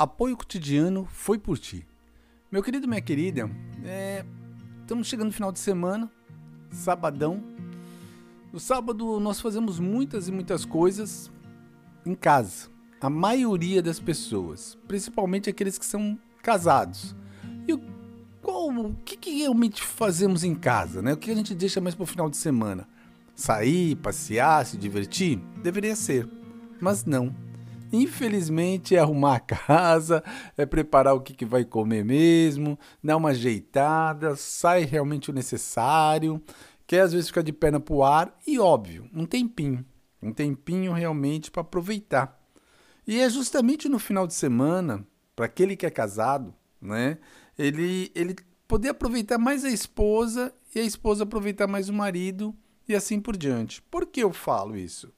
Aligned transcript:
Apoio 0.00 0.34
cotidiano 0.34 1.06
foi 1.12 1.38
por 1.38 1.58
ti. 1.58 1.86
Meu 2.50 2.62
querido, 2.62 2.88
minha 2.88 3.02
querida, 3.02 3.50
é... 3.84 4.24
estamos 4.80 5.06
chegando 5.06 5.26
no 5.26 5.32
final 5.34 5.52
de 5.52 5.58
semana, 5.58 6.10
sabadão. 6.72 7.44
No 8.50 8.58
sábado 8.58 9.20
nós 9.20 9.42
fazemos 9.42 9.78
muitas 9.78 10.26
e 10.26 10.32
muitas 10.32 10.64
coisas 10.64 11.30
em 12.06 12.14
casa. 12.14 12.70
A 12.98 13.10
maioria 13.10 13.82
das 13.82 14.00
pessoas, 14.00 14.78
principalmente 14.88 15.50
aqueles 15.50 15.76
que 15.76 15.84
são 15.84 16.18
casados. 16.42 17.14
E 17.68 17.74
o, 17.74 17.82
qual, 18.40 18.70
o 18.70 18.94
que, 19.04 19.18
que 19.18 19.36
realmente 19.36 19.82
fazemos 19.82 20.42
em 20.44 20.54
casa, 20.54 21.02
né? 21.02 21.12
O 21.12 21.16
que 21.18 21.30
a 21.30 21.34
gente 21.34 21.54
deixa 21.54 21.78
mais 21.78 21.94
para 21.94 22.04
o 22.04 22.06
final 22.06 22.30
de 22.30 22.38
semana? 22.38 22.88
Sair, 23.34 23.96
passear, 23.96 24.64
se 24.64 24.78
divertir? 24.78 25.36
Deveria 25.62 25.94
ser, 25.94 26.26
mas 26.80 27.04
não 27.04 27.49
Infelizmente 27.92 28.94
é 28.94 28.98
arrumar 28.98 29.36
a 29.36 29.40
casa, 29.40 30.22
é 30.56 30.64
preparar 30.64 31.14
o 31.14 31.20
que, 31.20 31.34
que 31.34 31.44
vai 31.44 31.64
comer 31.64 32.04
mesmo, 32.04 32.78
dar 33.02 33.16
uma 33.16 33.30
ajeitada, 33.30 34.36
sai 34.36 34.84
realmente 34.84 35.30
o 35.30 35.34
necessário, 35.34 36.40
quer 36.86 37.00
às 37.00 37.12
vezes 37.12 37.28
ficar 37.28 37.42
de 37.42 37.52
perna 37.52 37.80
pro 37.80 38.02
ar 38.02 38.36
e 38.46 38.58
óbvio, 38.58 39.08
um 39.14 39.26
tempinho, 39.26 39.84
um 40.22 40.32
tempinho 40.32 40.92
realmente 40.92 41.50
para 41.50 41.62
aproveitar. 41.62 42.38
E 43.06 43.20
é 43.20 43.28
justamente 43.28 43.88
no 43.88 43.98
final 43.98 44.26
de 44.26 44.34
semana, 44.34 45.06
para 45.34 45.46
aquele 45.46 45.76
que 45.76 45.86
é 45.86 45.90
casado, 45.90 46.54
né, 46.80 47.18
ele 47.58 48.10
ele 48.14 48.36
poder 48.68 48.90
aproveitar 48.90 49.36
mais 49.36 49.64
a 49.64 49.70
esposa 49.70 50.54
e 50.74 50.78
a 50.78 50.82
esposa 50.84 51.24
aproveitar 51.24 51.66
mais 51.66 51.88
o 51.88 51.92
marido 51.92 52.54
e 52.88 52.94
assim 52.94 53.20
por 53.20 53.36
diante. 53.36 53.82
Por 53.82 54.06
que 54.06 54.22
eu 54.22 54.32
falo 54.32 54.76
isso? 54.76 55.12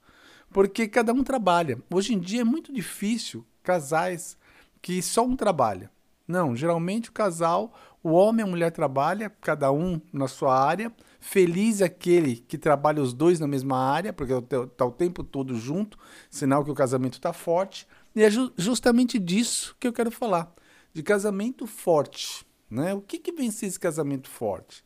Porque 0.53 0.87
cada 0.87 1.13
um 1.13 1.25
trabalha. 1.25 1.79
Hoje 1.93 2.15
em 2.15 2.19
dia 2.19 2.43
é 2.43 2.45
muito 2.45 2.73
difícil 2.73 3.45
casais 3.63 4.37
que 4.81 5.01
só 5.01 5.25
um 5.25 5.37
trabalha. 5.37 5.91
Não, 6.27 6.55
geralmente 6.55 7.11
o 7.11 7.13
casal, 7.13 7.73
o 8.03 8.11
homem 8.11 8.45
e 8.45 8.49
a 8.49 8.51
mulher 8.51 8.71
trabalha, 8.71 9.31
cada 9.41 9.71
um 9.73 10.01
na 10.13 10.29
sua 10.29 10.59
área. 10.59 10.93
Feliz 11.21 11.81
aquele 11.81 12.37
que 12.37 12.59
trabalha 12.59 13.03
os 13.03 13.13
dois 13.13 13.39
na 13.39 13.47
mesma 13.47 13.79
área, 13.79 14.13
porque 14.13 14.33
está 14.33 14.85
o 14.85 14.91
tempo 14.91 15.23
todo 15.23 15.57
junto, 15.57 15.99
sinal 16.31 16.65
que 16.65 16.71
o 16.71 16.75
casamento 16.75 17.15
está 17.15 17.33
forte. 17.33 17.87
E 18.15 18.23
é 18.23 18.31
ju 18.31 18.53
justamente 18.57 19.19
disso 19.19 19.77
que 19.79 19.87
eu 19.87 19.93
quero 19.93 20.11
falar, 20.11 20.53
de 20.93 21.03
casamento 21.03 21.67
forte. 21.67 22.45
Né? 22.71 22.93
O 22.95 23.01
que, 23.01 23.19
que 23.19 23.33
vem 23.33 23.51
ser 23.51 23.67
esse 23.67 23.79
casamento 23.79 24.29
forte? 24.29 24.85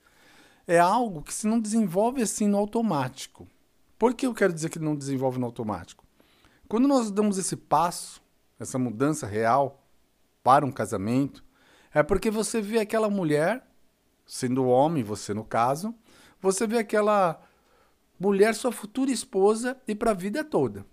É 0.67 0.79
algo 0.79 1.23
que 1.23 1.33
se 1.33 1.47
não 1.47 1.61
desenvolve 1.61 2.23
assim 2.23 2.49
no 2.49 2.59
automático. 2.59 3.47
Por 3.99 4.15
que 4.15 4.27
eu 4.27 4.35
quero 4.35 4.53
dizer 4.53 4.69
que 4.69 4.79
não 4.79 4.95
desenvolve 4.95 5.39
no 5.39 5.47
automático? 5.47 6.05
Quando 6.69 6.87
nós 6.87 7.11
damos 7.11 7.39
esse 7.39 7.57
passo, 7.57 8.23
essa 8.59 8.79
mudança 8.79 9.27
real 9.27 9.87
para 10.43 10.67
um 10.67 10.73
casamento, 10.73 11.45
é 11.95 12.03
porque 12.03 12.31
você 12.31 12.61
vê 12.61 12.79
aquela 12.79 13.09
mulher, 13.09 13.67
sendo 14.27 14.67
homem, 14.67 15.03
você 15.03 15.33
no 15.33 15.45
caso, 15.45 15.95
você 16.41 16.67
vê 16.67 16.79
aquela 16.79 17.41
mulher, 18.21 18.55
sua 18.55 18.73
futura 18.73 19.11
esposa, 19.11 19.81
e 19.89 19.95
para 19.95 20.11
a 20.11 20.15
vida 20.15 20.45
toda. 20.45 20.85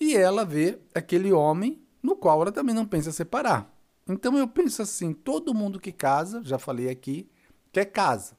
E 0.00 0.16
ela 0.16 0.44
vê 0.44 0.80
aquele 0.94 1.32
homem 1.32 1.80
no 2.02 2.16
qual 2.16 2.42
ela 2.42 2.52
também 2.52 2.74
não 2.74 2.86
pensa 2.86 3.12
separar. 3.12 3.72
Então 4.08 4.36
eu 4.36 4.48
penso 4.48 4.82
assim: 4.82 5.12
todo 5.12 5.54
mundo 5.54 5.80
que 5.80 5.92
casa, 5.92 6.42
já 6.44 6.58
falei 6.58 6.88
aqui, 6.88 7.30
quer 7.72 7.86
casa, 7.86 8.36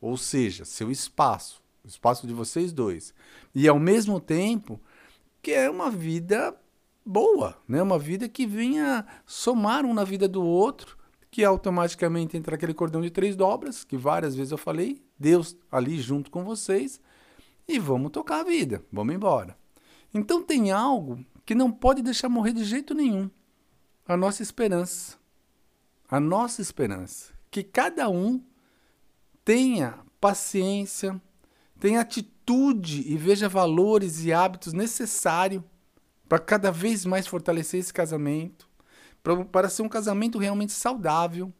ou 0.00 0.16
seja, 0.16 0.64
seu 0.64 0.90
espaço, 0.90 1.62
espaço 1.88 2.26
de 2.26 2.32
vocês 2.32 2.72
dois. 2.72 3.14
E 3.54 3.66
ao 3.66 3.78
mesmo 3.78 4.20
tempo 4.20 4.80
que 5.42 5.52
é 5.52 5.70
uma 5.70 5.90
vida 5.90 6.54
boa, 7.04 7.56
né? 7.66 7.82
Uma 7.82 7.98
vida 7.98 8.28
que 8.28 8.46
venha 8.46 9.06
somar 9.24 9.84
um 9.86 9.94
na 9.94 10.04
vida 10.04 10.28
do 10.28 10.44
outro, 10.44 10.98
que 11.30 11.44
automaticamente 11.44 12.36
entra 12.36 12.54
aquele 12.54 12.74
cordão 12.74 13.00
de 13.00 13.10
três 13.10 13.34
dobras, 13.34 13.84
que 13.84 13.96
várias 13.96 14.34
vezes 14.34 14.52
eu 14.52 14.58
falei, 14.58 15.02
Deus 15.18 15.56
ali 15.70 15.98
junto 16.00 16.30
com 16.30 16.44
vocês, 16.44 17.00
e 17.66 17.78
vamos 17.78 18.10
tocar 18.10 18.40
a 18.40 18.44
vida, 18.44 18.82
vamos 18.92 19.14
embora. 19.14 19.56
Então 20.12 20.42
tem 20.42 20.70
algo 20.70 21.24
que 21.44 21.54
não 21.54 21.70
pode 21.70 22.02
deixar 22.02 22.28
morrer 22.28 22.52
de 22.52 22.64
jeito 22.64 22.94
nenhum. 22.94 23.30
A 24.06 24.16
nossa 24.16 24.42
esperança. 24.42 25.18
A 26.08 26.18
nossa 26.18 26.62
esperança. 26.62 27.32
Que 27.50 27.62
cada 27.62 28.08
um 28.08 28.42
tenha 29.44 29.98
paciência, 30.20 31.20
tenha 31.78 32.00
atitude 32.00 33.02
e 33.06 33.16
veja 33.16 33.48
valores 33.48 34.24
e 34.24 34.32
hábitos 34.32 34.72
necessários 34.72 35.62
para 36.28 36.38
cada 36.38 36.70
vez 36.70 37.06
mais 37.06 37.26
fortalecer 37.26 37.80
esse 37.80 37.92
casamento, 37.92 38.68
para 39.50 39.68
ser 39.68 39.82
um 39.82 39.88
casamento 39.88 40.38
realmente 40.38 40.72
saudável 40.72 41.52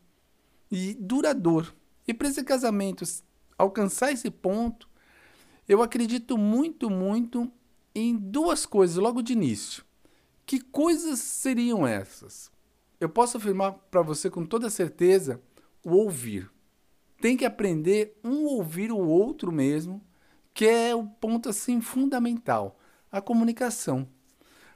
e 0.71 0.95
duradouro. 1.01 1.73
E 2.07 2.13
para 2.13 2.29
esse 2.29 2.43
casamento 2.43 3.05
alcançar 3.57 4.13
esse 4.13 4.31
ponto, 4.31 4.89
eu 5.69 5.83
acredito 5.83 6.37
muito, 6.37 6.91
muito 6.91 7.51
em 7.95 8.17
duas 8.17 8.67
coisas 8.67 8.97
logo 8.97 9.23
de 9.23 9.33
início. 9.33 9.85
Que 10.45 10.61
coisas 10.61 11.19
seriam 11.19 11.87
essas? 11.87 12.51
Eu 13.01 13.09
posso 13.09 13.37
afirmar 13.37 13.73
para 13.91 14.03
você 14.03 14.31
com 14.31 14.45
toda 14.45 14.71
certeza 14.71 15.41
o 15.85 15.91
ouvir. 15.93 16.51
Tem 17.21 17.37
que 17.37 17.45
aprender 17.45 18.19
um 18.25 18.45
ouvir 18.45 18.91
o 18.91 18.99
outro 18.99 19.53
mesmo 19.53 20.03
que 20.59 20.67
é 20.67 20.93
o 20.93 21.05
ponto 21.05 21.49
assim 21.49 21.81
fundamental, 21.81 22.77
a 23.13 23.21
comunicação. 23.21 24.09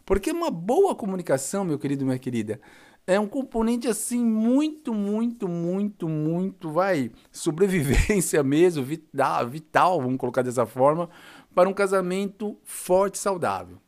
Porque 0.06 0.30
uma 0.30 0.48
boa 0.48 0.94
comunicação, 0.94 1.64
meu 1.64 1.76
querido, 1.76 2.04
minha 2.04 2.20
querida, 2.20 2.60
é 3.04 3.18
um 3.18 3.26
componente 3.26 3.88
assim 3.88 4.24
muito, 4.24 4.94
muito, 4.94 5.48
muito, 5.48 6.08
muito, 6.08 6.70
vai, 6.70 7.10
sobrevivência 7.32 8.40
mesmo, 8.44 8.84
vital, 8.84 9.48
vital, 9.48 10.00
vamos 10.00 10.18
colocar 10.18 10.42
dessa 10.42 10.64
forma, 10.64 11.10
para 11.52 11.68
um 11.68 11.74
casamento 11.74 12.56
forte 12.62 13.16
e 13.16 13.18
saudável. 13.18 13.78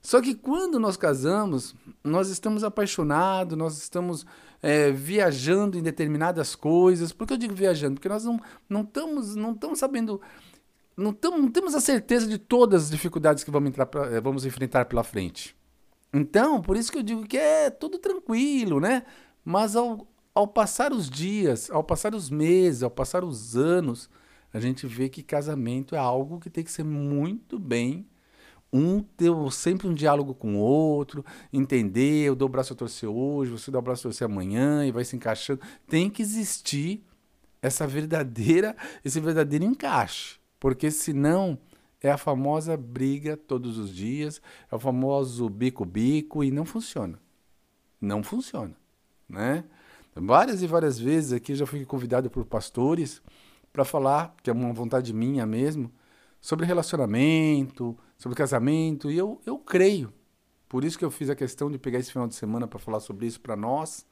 Só 0.00 0.20
que 0.20 0.36
quando 0.36 0.78
nós 0.78 0.96
casamos, 0.96 1.74
nós 2.04 2.28
estamos 2.28 2.62
apaixonados, 2.62 3.58
nós 3.58 3.76
estamos 3.76 4.24
é, 4.62 4.92
viajando 4.92 5.76
em 5.76 5.82
determinadas 5.82 6.54
coisas. 6.54 7.12
Por 7.12 7.26
que 7.26 7.32
eu 7.32 7.38
digo 7.38 7.54
viajando? 7.54 7.94
Porque 7.94 8.08
nós 8.08 8.24
não, 8.24 8.40
não, 8.68 8.82
estamos, 8.82 9.34
não 9.34 9.52
estamos 9.52 9.80
sabendo 9.80 10.20
não, 10.98 11.16
não 11.30 11.48
temos 11.48 11.76
a 11.76 11.80
certeza 11.80 12.26
de 12.26 12.38
todas 12.38 12.84
as 12.84 12.90
dificuldades 12.90 13.44
que 13.44 13.50
vamos, 13.52 13.70
pra, 13.70 13.88
eh, 14.10 14.20
vamos 14.20 14.44
enfrentar 14.44 14.84
pela 14.86 15.04
frente. 15.04 15.56
Então, 16.12 16.60
por 16.60 16.76
isso 16.76 16.90
que 16.90 16.98
eu 16.98 17.02
digo 17.02 17.24
que 17.24 17.36
é 17.36 17.70
tudo 17.70 17.98
tranquilo, 17.98 18.80
né? 18.80 19.04
Mas 19.44 19.76
ao, 19.76 20.08
ao 20.34 20.48
passar 20.48 20.92
os 20.92 21.08
dias, 21.08 21.70
ao 21.70 21.84
passar 21.84 22.14
os 22.14 22.28
meses, 22.28 22.82
ao 22.82 22.90
passar 22.90 23.22
os 23.22 23.56
anos, 23.56 24.10
a 24.52 24.58
gente 24.58 24.86
vê 24.88 25.08
que 25.08 25.22
casamento 25.22 25.94
é 25.94 25.98
algo 25.98 26.40
que 26.40 26.50
tem 26.50 26.64
que 26.64 26.72
ser 26.72 26.84
muito 26.84 27.60
bem. 27.60 28.04
Um 28.72 29.00
ter 29.00 29.30
sempre 29.52 29.86
um 29.86 29.94
diálogo 29.94 30.34
com 30.34 30.56
o 30.56 30.58
outro, 30.58 31.24
entender, 31.52 32.24
eu 32.24 32.34
dou 32.34 32.48
o 32.48 32.50
braço 32.50 32.72
a 32.72 32.76
torcer 32.76 33.08
hoje, 33.08 33.50
você 33.52 33.70
dá 33.70 33.78
o 33.78 33.82
braço 33.82 34.02
a 34.02 34.10
torcer 34.10 34.26
amanhã 34.26 34.84
e 34.84 34.90
vai 34.90 35.04
se 35.04 35.16
encaixando. 35.16 35.60
Tem 35.86 36.10
que 36.10 36.22
existir 36.22 37.02
essa 37.62 37.86
verdadeira, 37.86 38.76
esse 39.04 39.20
verdadeiro 39.20 39.64
encaixe. 39.64 40.38
Porque 40.58 40.90
senão 40.90 41.58
é 42.00 42.10
a 42.10 42.18
famosa 42.18 42.76
briga 42.76 43.36
todos 43.36 43.78
os 43.78 43.94
dias, 43.94 44.40
é 44.70 44.74
o 44.74 44.78
famoso 44.78 45.48
bico-bico 45.48 46.44
e 46.44 46.50
não 46.50 46.64
funciona. 46.64 47.18
Não 48.00 48.22
funciona, 48.22 48.74
né? 49.28 49.64
Várias 50.14 50.62
e 50.62 50.66
várias 50.66 50.98
vezes 50.98 51.32
aqui 51.32 51.54
já 51.54 51.66
fui 51.66 51.84
convidado 51.84 52.28
por 52.30 52.44
pastores 52.44 53.22
para 53.72 53.84
falar, 53.84 54.34
que 54.42 54.50
é 54.50 54.52
uma 54.52 54.72
vontade 54.72 55.12
minha 55.12 55.46
mesmo, 55.46 55.92
sobre 56.40 56.66
relacionamento, 56.66 57.96
sobre 58.16 58.36
casamento, 58.36 59.10
e 59.10 59.16
eu, 59.16 59.40
eu 59.46 59.58
creio. 59.58 60.12
Por 60.68 60.84
isso 60.84 60.98
que 60.98 61.04
eu 61.04 61.10
fiz 61.10 61.30
a 61.30 61.36
questão 61.36 61.70
de 61.70 61.78
pegar 61.78 61.98
esse 61.98 62.12
final 62.12 62.28
de 62.28 62.34
semana 62.34 62.66
para 62.66 62.78
falar 62.78 63.00
sobre 63.00 63.26
isso 63.26 63.40
para 63.40 63.56
nós. 63.56 64.06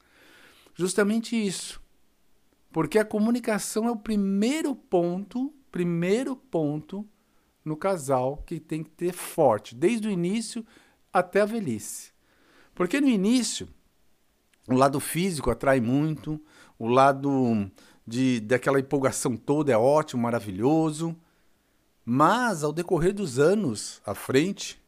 Justamente 0.75 1.37
isso. 1.37 1.81
Porque 2.73 2.99
a 2.99 3.05
comunicação 3.05 3.87
é 3.87 3.91
o 3.91 3.97
primeiro 3.97 4.75
ponto 4.75 5.53
primeiro 5.77 6.35
ponto 6.35 7.07
no 7.63 7.77
casal 7.77 8.43
que 8.47 8.59
tem 8.59 8.83
que 8.83 8.89
ter 8.89 9.13
forte, 9.13 9.75
desde 9.75 10.09
o 10.09 10.11
início 10.11 10.65
até 11.13 11.43
a 11.43 11.45
velhice. 11.45 12.13
Porque 12.75 12.99
no 12.99 13.09
início, 13.09 13.69
o 14.67 14.73
lado 14.73 14.99
físico 14.99 15.51
atrai 15.51 15.79
muito, 15.79 16.41
o 16.79 16.89
lado 16.89 17.71
de, 18.07 18.41
daquela 18.41 18.81
empolgação 18.81 19.37
toda 19.37 19.71
é 19.71 19.77
ótimo, 19.77 20.23
maravilhoso, 20.23 21.15
mas 22.07 22.65
ao 22.65 22.73
decorrer 22.73 23.13
dos 23.13 23.39
anos 23.39 24.01
à 24.07 24.15
frente, 24.15 24.83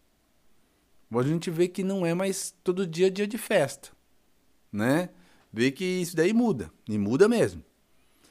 a 1.12 1.22
gente 1.22 1.50
vê 1.50 1.68
que 1.68 1.84
não 1.84 2.06
é 2.06 2.14
mais 2.14 2.54
todo 2.64 2.86
dia 2.86 3.10
dia 3.10 3.26
de 3.26 3.36
festa, 3.36 3.90
né? 4.72 5.10
Vê 5.52 5.70
que 5.70 5.84
isso 5.84 6.16
daí 6.16 6.32
muda, 6.32 6.72
e 6.88 6.96
muda 6.96 7.28
mesmo. 7.28 7.62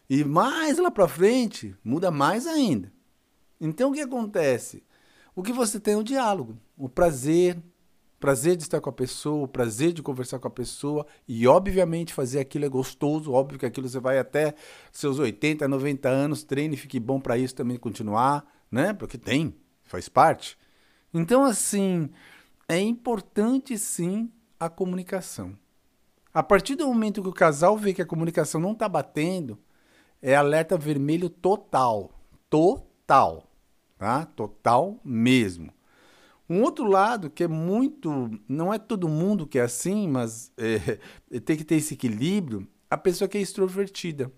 E 0.09 0.23
mais 0.23 0.77
lá 0.77 0.89
para 0.89 1.07
frente, 1.07 1.75
muda 1.83 2.09
mais 2.09 2.47
ainda. 2.47 2.91
Então 3.59 3.89
o 3.89 3.93
que 3.93 4.01
acontece? 4.01 4.83
O 5.35 5.43
que 5.43 5.51
você 5.51 5.79
tem 5.79 5.93
é 5.93 5.97
o 5.97 6.03
diálogo, 6.03 6.57
o 6.77 6.89
prazer, 6.89 7.61
prazer 8.19 8.55
de 8.55 8.63
estar 8.63 8.81
com 8.81 8.89
a 8.89 8.93
pessoa, 8.93 9.43
o 9.43 9.47
prazer 9.47 9.93
de 9.93 10.01
conversar 10.01 10.39
com 10.39 10.47
a 10.47 10.51
pessoa 10.51 11.05
e, 11.27 11.47
obviamente, 11.47 12.13
fazer 12.13 12.39
aquilo 12.39 12.65
é 12.65 12.69
gostoso. 12.69 13.31
Óbvio 13.31 13.59
que 13.59 13.65
aquilo 13.65 13.87
você 13.87 13.99
vai 13.99 14.17
até 14.17 14.55
seus 14.91 15.19
80, 15.19 15.67
90 15.67 16.09
anos, 16.09 16.43
treine, 16.43 16.77
fique 16.77 16.99
bom 16.99 17.19
para 17.19 17.37
isso 17.37 17.53
também 17.53 17.77
continuar, 17.77 18.45
né? 18.71 18.93
Porque 18.93 19.17
tem, 19.17 19.55
faz 19.83 20.09
parte. 20.09 20.57
Então, 21.13 21.43
assim, 21.43 22.09
é 22.67 22.79
importante 22.79 23.77
sim 23.77 24.31
a 24.59 24.69
comunicação. 24.69 25.57
A 26.33 26.43
partir 26.43 26.75
do 26.75 26.87
momento 26.87 27.21
que 27.21 27.29
o 27.29 27.33
casal 27.33 27.77
vê 27.77 27.93
que 27.93 28.01
a 28.01 28.05
comunicação 28.05 28.59
não 28.59 28.73
está 28.73 28.89
batendo, 28.89 29.57
é 30.21 30.35
alerta 30.35 30.77
vermelho 30.77 31.29
total. 31.29 32.11
Total. 32.49 33.43
Tá? 33.97 34.25
Total 34.25 34.99
mesmo. 35.03 35.71
Um 36.49 36.61
outro 36.61 36.85
lado 36.85 37.29
que 37.29 37.43
é 37.43 37.47
muito. 37.47 38.31
Não 38.47 38.73
é 38.73 38.79
todo 38.79 39.09
mundo 39.09 39.45
que 39.45 39.59
é 39.59 39.63
assim, 39.63 40.07
mas 40.07 40.51
é, 40.57 40.99
tem 41.39 41.57
que 41.57 41.63
ter 41.63 41.75
esse 41.75 41.93
equilíbrio. 41.93 42.67
A 42.89 42.97
pessoa 42.97 43.27
que 43.27 43.37
é 43.37 43.41
extrovertida. 43.41 44.31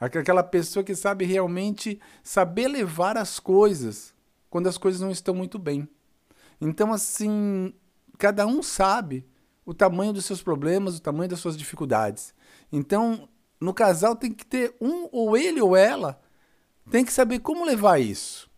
Aquela 0.00 0.42
pessoa 0.42 0.82
que 0.82 0.96
sabe 0.96 1.24
realmente 1.24 2.00
saber 2.24 2.66
levar 2.66 3.16
as 3.16 3.38
coisas 3.38 4.12
quando 4.50 4.66
as 4.66 4.76
coisas 4.76 5.00
não 5.00 5.10
estão 5.10 5.32
muito 5.32 5.58
bem. 5.58 5.88
Então, 6.60 6.92
assim, 6.92 7.72
cada 8.18 8.46
um 8.46 8.62
sabe 8.62 9.24
o 9.64 9.72
tamanho 9.72 10.12
dos 10.12 10.24
seus 10.24 10.42
problemas, 10.42 10.96
o 10.96 11.02
tamanho 11.02 11.30
das 11.30 11.38
suas 11.38 11.56
dificuldades. 11.56 12.34
Então, 12.72 13.28
no 13.62 13.72
casal 13.72 14.16
tem 14.16 14.32
que 14.32 14.44
ter 14.44 14.74
um, 14.80 15.08
ou 15.12 15.36
ele 15.36 15.60
ou 15.60 15.76
ela, 15.76 16.20
tem 16.90 17.04
que 17.04 17.12
saber 17.12 17.38
como 17.38 17.64
levar 17.64 18.00
isso. 18.00 18.50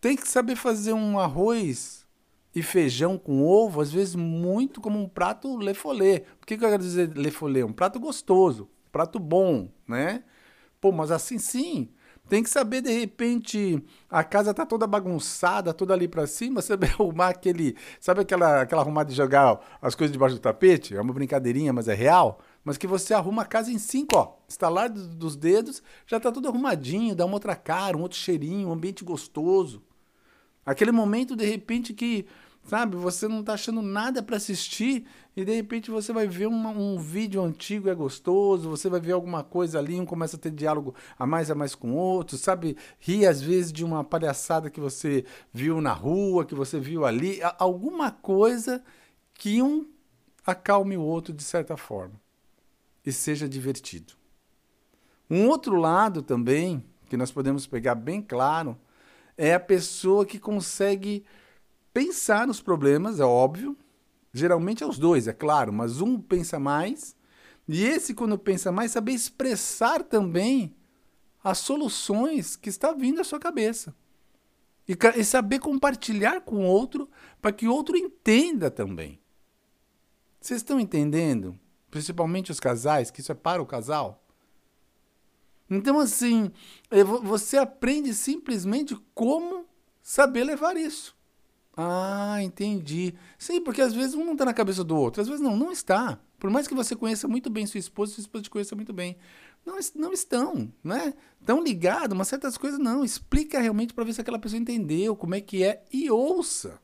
Tem 0.00 0.16
que 0.16 0.26
saber 0.26 0.56
fazer 0.56 0.92
um 0.92 1.18
arroz 1.18 2.06
e 2.54 2.62
feijão 2.62 3.18
com 3.18 3.44
ovo, 3.44 3.80
às 3.80 3.92
vezes 3.92 4.14
muito 4.14 4.80
como 4.80 4.98
um 4.98 5.08
prato 5.08 5.56
lefolê. 5.56 6.20
Por 6.38 6.46
que, 6.46 6.56
que 6.56 6.64
eu 6.64 6.68
quero 6.68 6.82
dizer 6.82 7.12
lefolê? 7.14 7.62
Um 7.62 7.72
prato 7.72 7.98
gostoso, 7.98 8.70
prato 8.90 9.18
bom, 9.18 9.68
né? 9.86 10.22
Pô, 10.80 10.90
mas 10.92 11.10
assim 11.10 11.38
sim. 11.38 11.90
Tem 12.28 12.44
que 12.44 12.48
saber, 12.48 12.80
de 12.80 12.92
repente, 12.92 13.84
a 14.08 14.22
casa 14.22 14.54
tá 14.54 14.64
toda 14.64 14.86
bagunçada, 14.86 15.74
toda 15.74 15.92
ali 15.92 16.06
para 16.06 16.28
cima, 16.28 16.62
você 16.62 16.74
arrumar 16.74 17.30
aquele. 17.30 17.76
Sabe 17.98 18.20
aquela, 18.20 18.62
aquela 18.62 18.82
arrumada 18.82 19.10
de 19.10 19.16
jogar 19.16 19.60
as 19.82 19.96
coisas 19.96 20.12
debaixo 20.12 20.36
do 20.36 20.40
tapete? 20.40 20.96
É 20.96 21.00
uma 21.00 21.12
brincadeirinha, 21.12 21.72
mas 21.72 21.88
é 21.88 21.94
real. 21.94 22.40
Mas 22.64 22.76
que 22.76 22.86
você 22.86 23.14
arruma 23.14 23.42
a 23.42 23.46
casa 23.46 23.72
em 23.72 23.78
cinco, 23.78 24.16
ó. 24.16 24.34
Estalar 24.48 24.90
dos 24.90 25.36
dedos, 25.36 25.82
já 26.06 26.20
tá 26.20 26.30
tudo 26.30 26.48
arrumadinho, 26.48 27.14
dá 27.14 27.24
uma 27.24 27.34
outra 27.34 27.56
cara, 27.56 27.96
um 27.96 28.02
outro 28.02 28.18
cheirinho, 28.18 28.68
um 28.68 28.72
ambiente 28.72 29.04
gostoso. 29.04 29.82
Aquele 30.64 30.92
momento, 30.92 31.34
de 31.34 31.44
repente, 31.44 31.94
que, 31.94 32.26
sabe, 32.64 32.96
você 32.96 33.26
não 33.26 33.42
tá 33.42 33.54
achando 33.54 33.80
nada 33.80 34.22
para 34.22 34.36
assistir 34.36 35.06
e 35.34 35.42
de 35.42 35.54
repente 35.54 35.90
você 35.90 36.12
vai 36.12 36.26
ver 36.26 36.46
uma, 36.46 36.68
um 36.68 36.98
vídeo 36.98 37.42
antigo 37.42 37.88
é 37.88 37.94
gostoso, 37.94 38.68
você 38.68 38.88
vai 38.90 39.00
ver 39.00 39.12
alguma 39.12 39.42
coisa 39.42 39.78
ali, 39.78 39.98
um 39.98 40.04
começa 40.04 40.36
a 40.36 40.38
ter 40.38 40.50
diálogo 40.50 40.94
a 41.18 41.26
mais 41.26 41.50
a 41.50 41.54
mais 41.54 41.74
com 41.74 41.92
o 41.92 41.96
outro, 41.96 42.36
sabe? 42.36 42.76
Rir 42.98 43.26
às 43.26 43.40
vezes 43.40 43.72
de 43.72 43.84
uma 43.84 44.04
palhaçada 44.04 44.68
que 44.68 44.80
você 44.80 45.24
viu 45.52 45.80
na 45.80 45.94
rua, 45.94 46.44
que 46.44 46.54
você 46.54 46.78
viu 46.78 47.06
ali, 47.06 47.40
alguma 47.58 48.10
coisa 48.10 48.82
que 49.32 49.62
um 49.62 49.86
acalme 50.46 50.96
o 50.96 51.02
outro 51.02 51.32
de 51.32 51.42
certa 51.42 51.76
forma 51.76 52.20
e 53.04 53.12
seja 53.12 53.48
divertido. 53.48 54.14
Um 55.28 55.46
outro 55.48 55.76
lado 55.76 56.22
também, 56.22 56.84
que 57.08 57.16
nós 57.16 57.30
podemos 57.30 57.66
pegar 57.66 57.94
bem 57.94 58.20
claro, 58.20 58.78
é 59.36 59.54
a 59.54 59.60
pessoa 59.60 60.26
que 60.26 60.38
consegue 60.38 61.24
pensar 61.94 62.46
nos 62.46 62.60
problemas, 62.60 63.20
é 63.20 63.24
óbvio. 63.24 63.76
Geralmente 64.32 64.82
é 64.82 64.86
os 64.86 64.98
dois, 64.98 65.26
é 65.26 65.32
claro, 65.32 65.72
mas 65.72 66.00
um 66.00 66.20
pensa 66.20 66.58
mais. 66.58 67.16
E 67.68 67.84
esse, 67.84 68.14
quando 68.14 68.38
pensa 68.38 68.70
mais, 68.72 68.92
saber 68.92 69.12
expressar 69.12 70.02
também 70.02 70.74
as 71.42 71.58
soluções 71.58 72.56
que 72.56 72.68
está 72.68 72.92
vindo 72.92 73.20
à 73.20 73.24
sua 73.24 73.38
cabeça. 73.38 73.94
E, 74.88 74.96
e 75.16 75.24
saber 75.24 75.60
compartilhar 75.60 76.40
com 76.40 76.56
o 76.56 76.66
outro 76.66 77.08
para 77.40 77.52
que 77.52 77.68
o 77.68 77.72
outro 77.72 77.96
entenda 77.96 78.70
também. 78.70 79.20
Vocês 80.40 80.60
estão 80.60 80.80
entendendo? 80.80 81.58
Principalmente 81.90 82.50
os 82.50 82.60
casais, 82.60 83.10
que 83.10 83.20
isso 83.20 83.32
é 83.32 83.34
para 83.34 83.62
o 83.62 83.66
casal. 83.66 84.24
Então, 85.68 85.98
assim, 85.98 86.50
você 87.22 87.56
aprende 87.56 88.12
simplesmente 88.12 88.96
como 89.14 89.64
saber 90.02 90.44
levar 90.44 90.76
isso. 90.76 91.16
Ah, 91.76 92.42
entendi. 92.42 93.14
Sim, 93.38 93.60
porque 93.60 93.80
às 93.80 93.94
vezes 93.94 94.14
um 94.14 94.24
não 94.24 94.32
está 94.32 94.44
na 94.44 94.52
cabeça 94.52 94.82
do 94.82 94.96
outro, 94.96 95.22
às 95.22 95.28
vezes 95.28 95.42
não, 95.42 95.56
não 95.56 95.70
está. 95.70 96.18
Por 96.38 96.50
mais 96.50 96.66
que 96.66 96.74
você 96.74 96.96
conheça 96.96 97.28
muito 97.28 97.48
bem 97.48 97.66
sua 97.66 97.78
esposa, 97.78 98.14
sua 98.14 98.22
esposa 98.22 98.44
te 98.44 98.50
conheça 98.50 98.74
muito 98.74 98.92
bem. 98.92 99.16
Não, 99.64 99.78
não 99.94 100.12
estão, 100.12 100.72
né? 100.82 101.14
Estão 101.38 101.62
ligados, 101.62 102.16
mas 102.16 102.28
certas 102.28 102.56
coisas 102.56 102.80
não. 102.80 103.04
Explica 103.04 103.60
realmente 103.60 103.94
para 103.94 104.04
ver 104.04 104.14
se 104.14 104.20
aquela 104.20 104.38
pessoa 104.38 104.60
entendeu 104.60 105.14
como 105.14 105.34
é 105.34 105.40
que 105.40 105.62
é 105.62 105.84
e 105.92 106.10
ouça. 106.10 106.80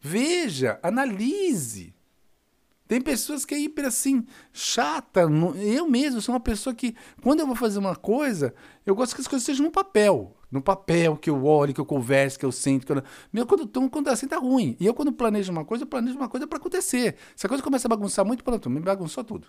Veja, 0.00 0.78
analise. 0.82 1.95
Tem 2.86 3.00
pessoas 3.00 3.44
que 3.44 3.54
é 3.54 3.58
hiper 3.58 3.84
assim, 3.84 4.24
chata. 4.52 5.22
Eu 5.56 5.88
mesmo 5.88 6.20
sou 6.20 6.34
uma 6.34 6.40
pessoa 6.40 6.74
que, 6.74 6.94
quando 7.22 7.40
eu 7.40 7.46
vou 7.46 7.56
fazer 7.56 7.78
uma 7.78 7.96
coisa, 7.96 8.54
eu 8.84 8.94
gosto 8.94 9.14
que 9.14 9.20
as 9.20 9.28
coisas 9.28 9.44
sejam 9.44 9.64
no 9.64 9.72
papel. 9.72 10.36
No 10.50 10.62
papel, 10.62 11.16
que 11.16 11.28
eu 11.28 11.44
olhe, 11.44 11.74
que 11.74 11.80
eu 11.80 11.84
converse, 11.84 12.38
que 12.38 12.44
eu 12.44 12.52
sinto. 12.52 12.86
Que 12.86 12.92
eu... 12.92 13.02
Meu, 13.32 13.44
quando, 13.46 13.90
quando 13.90 14.08
assim 14.08 14.28
tá 14.28 14.38
ruim. 14.38 14.76
E 14.78 14.86
eu, 14.86 14.94
quando 14.94 15.12
planejo 15.12 15.50
uma 15.50 15.64
coisa, 15.64 15.82
eu 15.82 15.88
planejo 15.88 16.16
uma 16.16 16.28
coisa 16.28 16.46
para 16.46 16.58
acontecer. 16.58 17.16
Se 17.34 17.46
a 17.46 17.48
coisa 17.48 17.62
começa 17.62 17.88
a 17.88 17.90
bagunçar 17.90 18.24
muito, 18.24 18.44
pronto, 18.44 18.70
me 18.70 18.78
bagunçou 18.78 19.24
tudo. 19.24 19.48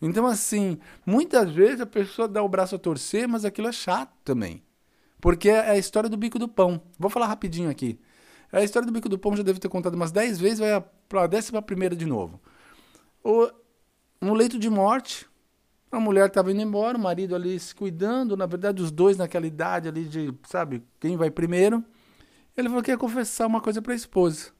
Então, 0.00 0.26
assim, 0.26 0.78
muitas 1.04 1.50
vezes 1.50 1.80
a 1.80 1.86
pessoa 1.86 2.26
dá 2.26 2.42
o 2.42 2.48
braço 2.48 2.74
a 2.74 2.78
torcer, 2.78 3.28
mas 3.28 3.44
aquilo 3.44 3.68
é 3.68 3.72
chato 3.72 4.14
também. 4.24 4.62
Porque 5.20 5.50
é 5.50 5.70
a 5.70 5.76
história 5.76 6.08
do 6.08 6.16
bico 6.16 6.38
do 6.38 6.48
pão. 6.48 6.80
Vou 6.98 7.10
falar 7.10 7.26
rapidinho 7.26 7.68
aqui. 7.68 7.98
A 8.50 8.62
história 8.62 8.86
do 8.86 8.92
bico 8.92 9.08
do 9.08 9.18
pão 9.18 9.36
já 9.36 9.42
deve 9.42 9.58
ter 9.58 9.68
contado 9.68 9.94
umas 9.94 10.10
10 10.10 10.38
vezes, 10.38 10.58
vai 10.58 10.82
para 11.08 11.24
a 11.24 11.26
décima 11.26 11.60
primeira 11.60 11.94
de 11.94 12.06
novo. 12.06 12.40
O, 13.22 13.50
no 14.20 14.32
leito 14.32 14.58
de 14.58 14.70
morte, 14.70 15.26
a 15.92 16.00
mulher 16.00 16.28
estava 16.28 16.50
indo 16.50 16.62
embora, 16.62 16.96
o 16.96 17.00
marido 17.00 17.34
ali 17.34 17.58
se 17.60 17.74
cuidando, 17.74 18.36
na 18.36 18.46
verdade 18.46 18.82
os 18.82 18.90
dois 18.90 19.18
naquela 19.18 19.46
idade 19.46 19.88
ali 19.88 20.04
de, 20.04 20.34
sabe, 20.44 20.82
quem 20.98 21.16
vai 21.16 21.30
primeiro. 21.30 21.84
Ele 22.56 22.68
falou 22.68 22.82
que 22.82 22.90
ia 22.90 22.98
confessar 22.98 23.46
uma 23.46 23.60
coisa 23.60 23.82
para 23.82 23.92
a 23.92 23.96
esposa. 23.96 24.50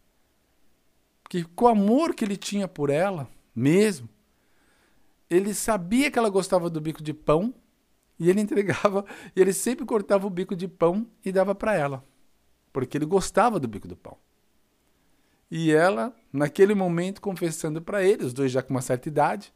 Que 1.28 1.44
com 1.44 1.64
o 1.64 1.68
amor 1.68 2.14
que 2.14 2.24
ele 2.24 2.36
tinha 2.36 2.68
por 2.68 2.90
ela, 2.90 3.26
mesmo, 3.54 4.08
ele 5.30 5.54
sabia 5.54 6.10
que 6.10 6.18
ela 6.18 6.28
gostava 6.28 6.68
do 6.68 6.80
bico 6.80 7.02
de 7.02 7.14
pão 7.14 7.54
e 8.18 8.28
ele 8.28 8.40
entregava, 8.40 9.04
e 9.34 9.40
ele 9.40 9.54
sempre 9.54 9.86
cortava 9.86 10.26
o 10.26 10.30
bico 10.30 10.54
de 10.54 10.68
pão 10.68 11.06
e 11.24 11.32
dava 11.32 11.54
para 11.54 11.74
ela 11.74 12.04
porque 12.72 12.98
ele 12.98 13.06
gostava 13.06 13.58
do 13.58 13.68
bico 13.68 13.88
do 13.88 13.96
pão. 13.96 14.16
E 15.50 15.72
ela, 15.72 16.14
naquele 16.32 16.74
momento, 16.74 17.20
confessando 17.20 17.80
para 17.80 18.02
ele, 18.02 18.24
os 18.24 18.32
dois 18.32 18.52
já 18.52 18.62
com 18.62 18.70
uma 18.70 18.82
certa 18.82 19.08
idade, 19.08 19.52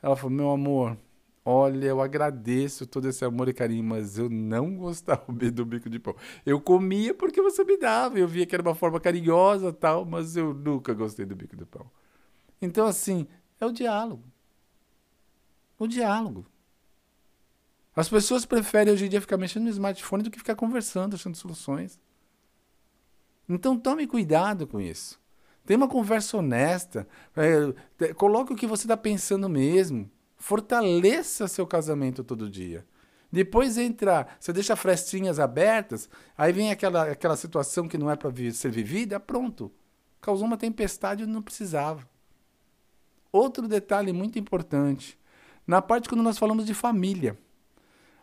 ela 0.00 0.14
falou: 0.16 0.30
Meu 0.30 0.50
amor, 0.50 0.96
olha, 1.44 1.86
eu 1.86 2.00
agradeço 2.00 2.86
todo 2.86 3.08
esse 3.08 3.24
amor 3.24 3.48
e 3.48 3.52
carinho, 3.52 3.82
mas 3.82 4.18
eu 4.18 4.28
não 4.28 4.74
gostava 4.76 5.24
do 5.32 5.64
bico 5.64 5.90
de 5.90 5.98
pão. 5.98 6.14
Eu 6.46 6.60
comia 6.60 7.12
porque 7.12 7.42
você 7.42 7.64
me 7.64 7.76
dava, 7.76 8.18
eu 8.18 8.28
via 8.28 8.46
que 8.46 8.54
era 8.54 8.62
uma 8.62 8.74
forma 8.74 9.00
carinhosa 9.00 9.72
tal, 9.72 10.04
mas 10.04 10.36
eu 10.36 10.54
nunca 10.54 10.94
gostei 10.94 11.26
do 11.26 11.34
bico 11.34 11.56
do 11.56 11.66
pão. 11.66 11.90
Então, 12.60 12.86
assim, 12.86 13.26
é 13.60 13.66
o 13.66 13.72
diálogo. 13.72 14.22
O 15.78 15.88
diálogo. 15.88 16.46
As 17.94 18.08
pessoas 18.08 18.46
preferem 18.46 18.92
hoje 18.92 19.06
em 19.06 19.08
dia 19.08 19.20
ficar 19.20 19.36
mexendo 19.36 19.64
no 19.64 19.70
smartphone 19.70 20.22
do 20.22 20.30
que 20.30 20.38
ficar 20.38 20.54
conversando, 20.54 21.14
achando 21.14 21.36
soluções. 21.36 22.00
Então 23.52 23.78
tome 23.78 24.06
cuidado 24.06 24.66
com 24.66 24.80
isso. 24.80 25.20
Tenha 25.64 25.76
uma 25.76 25.88
conversa 25.88 26.38
honesta. 26.38 27.06
É, 27.36 28.12
coloque 28.14 28.52
o 28.52 28.56
que 28.56 28.66
você 28.66 28.84
está 28.84 28.96
pensando 28.96 29.48
mesmo. 29.48 30.10
Fortaleça 30.36 31.46
seu 31.46 31.66
casamento 31.66 32.24
todo 32.24 32.50
dia. 32.50 32.84
Depois 33.30 33.78
entra, 33.78 34.26
você 34.38 34.52
deixa 34.52 34.76
frestinhas 34.76 35.38
abertas, 35.38 36.08
aí 36.36 36.52
vem 36.52 36.70
aquela, 36.70 37.10
aquela 37.10 37.36
situação 37.36 37.88
que 37.88 37.96
não 37.96 38.10
é 38.10 38.16
para 38.16 38.30
ser 38.52 38.70
vivida, 38.70 39.18
pronto. 39.18 39.72
Causou 40.20 40.46
uma 40.46 40.58
tempestade 40.58 41.22
e 41.22 41.26
não 41.26 41.40
precisava. 41.40 42.06
Outro 43.30 43.66
detalhe 43.66 44.12
muito 44.12 44.38
importante, 44.38 45.18
na 45.66 45.80
parte 45.80 46.10
quando 46.10 46.22
nós 46.22 46.36
falamos 46.36 46.66
de 46.66 46.74
família. 46.74 47.38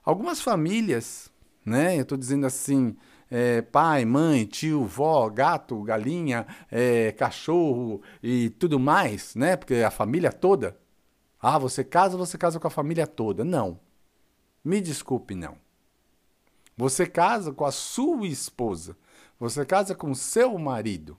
Algumas 0.03 0.41
famílias, 0.41 1.31
né, 1.65 1.97
eu 1.97 2.03
estou 2.03 2.17
dizendo 2.17 2.45
assim, 2.45 2.95
é, 3.29 3.61
pai, 3.61 4.05
mãe, 4.05 4.45
tio, 4.45 4.85
vó, 4.85 5.29
gato, 5.29 5.81
galinha, 5.83 6.47
é, 6.71 7.11
cachorro 7.11 8.01
e 8.23 8.49
tudo 8.51 8.79
mais, 8.79 9.35
né? 9.35 9.55
Porque 9.55 9.75
a 9.75 9.91
família 9.91 10.31
toda. 10.31 10.77
Ah, 11.39 11.57
você 11.57 11.83
casa, 11.83 12.17
você 12.17 12.37
casa 12.37 12.59
com 12.59 12.67
a 12.67 12.71
família 12.71 13.07
toda. 13.07 13.45
Não. 13.45 13.79
Me 14.63 14.81
desculpe, 14.81 15.35
não. 15.35 15.57
Você 16.75 17.05
casa 17.05 17.53
com 17.53 17.65
a 17.65 17.71
sua 17.71 18.27
esposa. 18.27 18.97
Você 19.39 19.65
casa 19.65 19.95
com 19.95 20.13
seu 20.13 20.57
marido. 20.57 21.17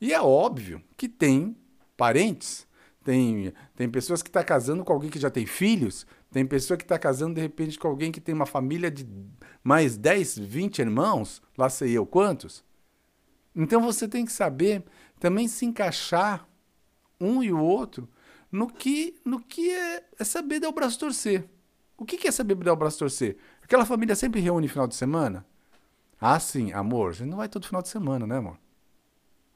E 0.00 0.12
é 0.12 0.20
óbvio 0.20 0.82
que 0.96 1.08
tem 1.08 1.56
parentes, 1.96 2.66
tem, 3.04 3.52
tem 3.76 3.88
pessoas 3.88 4.20
que 4.20 4.28
estão 4.28 4.42
tá 4.42 4.46
casando 4.46 4.84
com 4.84 4.92
alguém 4.92 5.10
que 5.10 5.20
já 5.20 5.30
tem 5.30 5.46
filhos, 5.46 6.04
tem 6.32 6.46
pessoa 6.46 6.78
que 6.78 6.84
está 6.84 6.98
casando 6.98 7.34
de 7.34 7.40
repente 7.42 7.78
com 7.78 7.86
alguém 7.86 8.10
que 8.10 8.20
tem 8.20 8.34
uma 8.34 8.46
família 8.46 8.90
de 8.90 9.06
mais 9.62 9.98
10, 9.98 10.38
20 10.38 10.78
irmãos, 10.78 11.42
lá 11.56 11.68
sei 11.68 11.92
eu 11.92 12.06
quantos. 12.06 12.64
Então 13.54 13.82
você 13.82 14.08
tem 14.08 14.24
que 14.24 14.32
saber 14.32 14.82
também 15.20 15.46
se 15.46 15.66
encaixar 15.66 16.48
um 17.20 17.42
e 17.42 17.52
o 17.52 17.60
outro 17.60 18.08
no 18.50 18.66
que, 18.66 19.14
no 19.24 19.40
que 19.40 19.70
é, 19.70 20.04
é 20.18 20.24
saber 20.24 20.58
dar 20.58 20.70
o 20.70 20.72
braço 20.72 20.98
torcer. 20.98 21.44
O 21.98 22.04
que, 22.04 22.16
que 22.16 22.26
é 22.26 22.32
saber 22.32 22.54
dar 22.56 22.72
o 22.72 22.76
braço 22.76 22.98
torcer? 22.98 23.36
Aquela 23.62 23.84
família 23.84 24.16
sempre 24.16 24.40
reúne 24.40 24.68
final 24.68 24.88
de 24.88 24.94
semana? 24.94 25.46
Ah, 26.18 26.40
sim, 26.40 26.72
amor, 26.72 27.12
gente 27.12 27.28
não 27.28 27.36
vai 27.36 27.48
todo 27.48 27.66
final 27.66 27.82
de 27.82 27.88
semana, 27.88 28.26
né, 28.26 28.38
amor? 28.38 28.58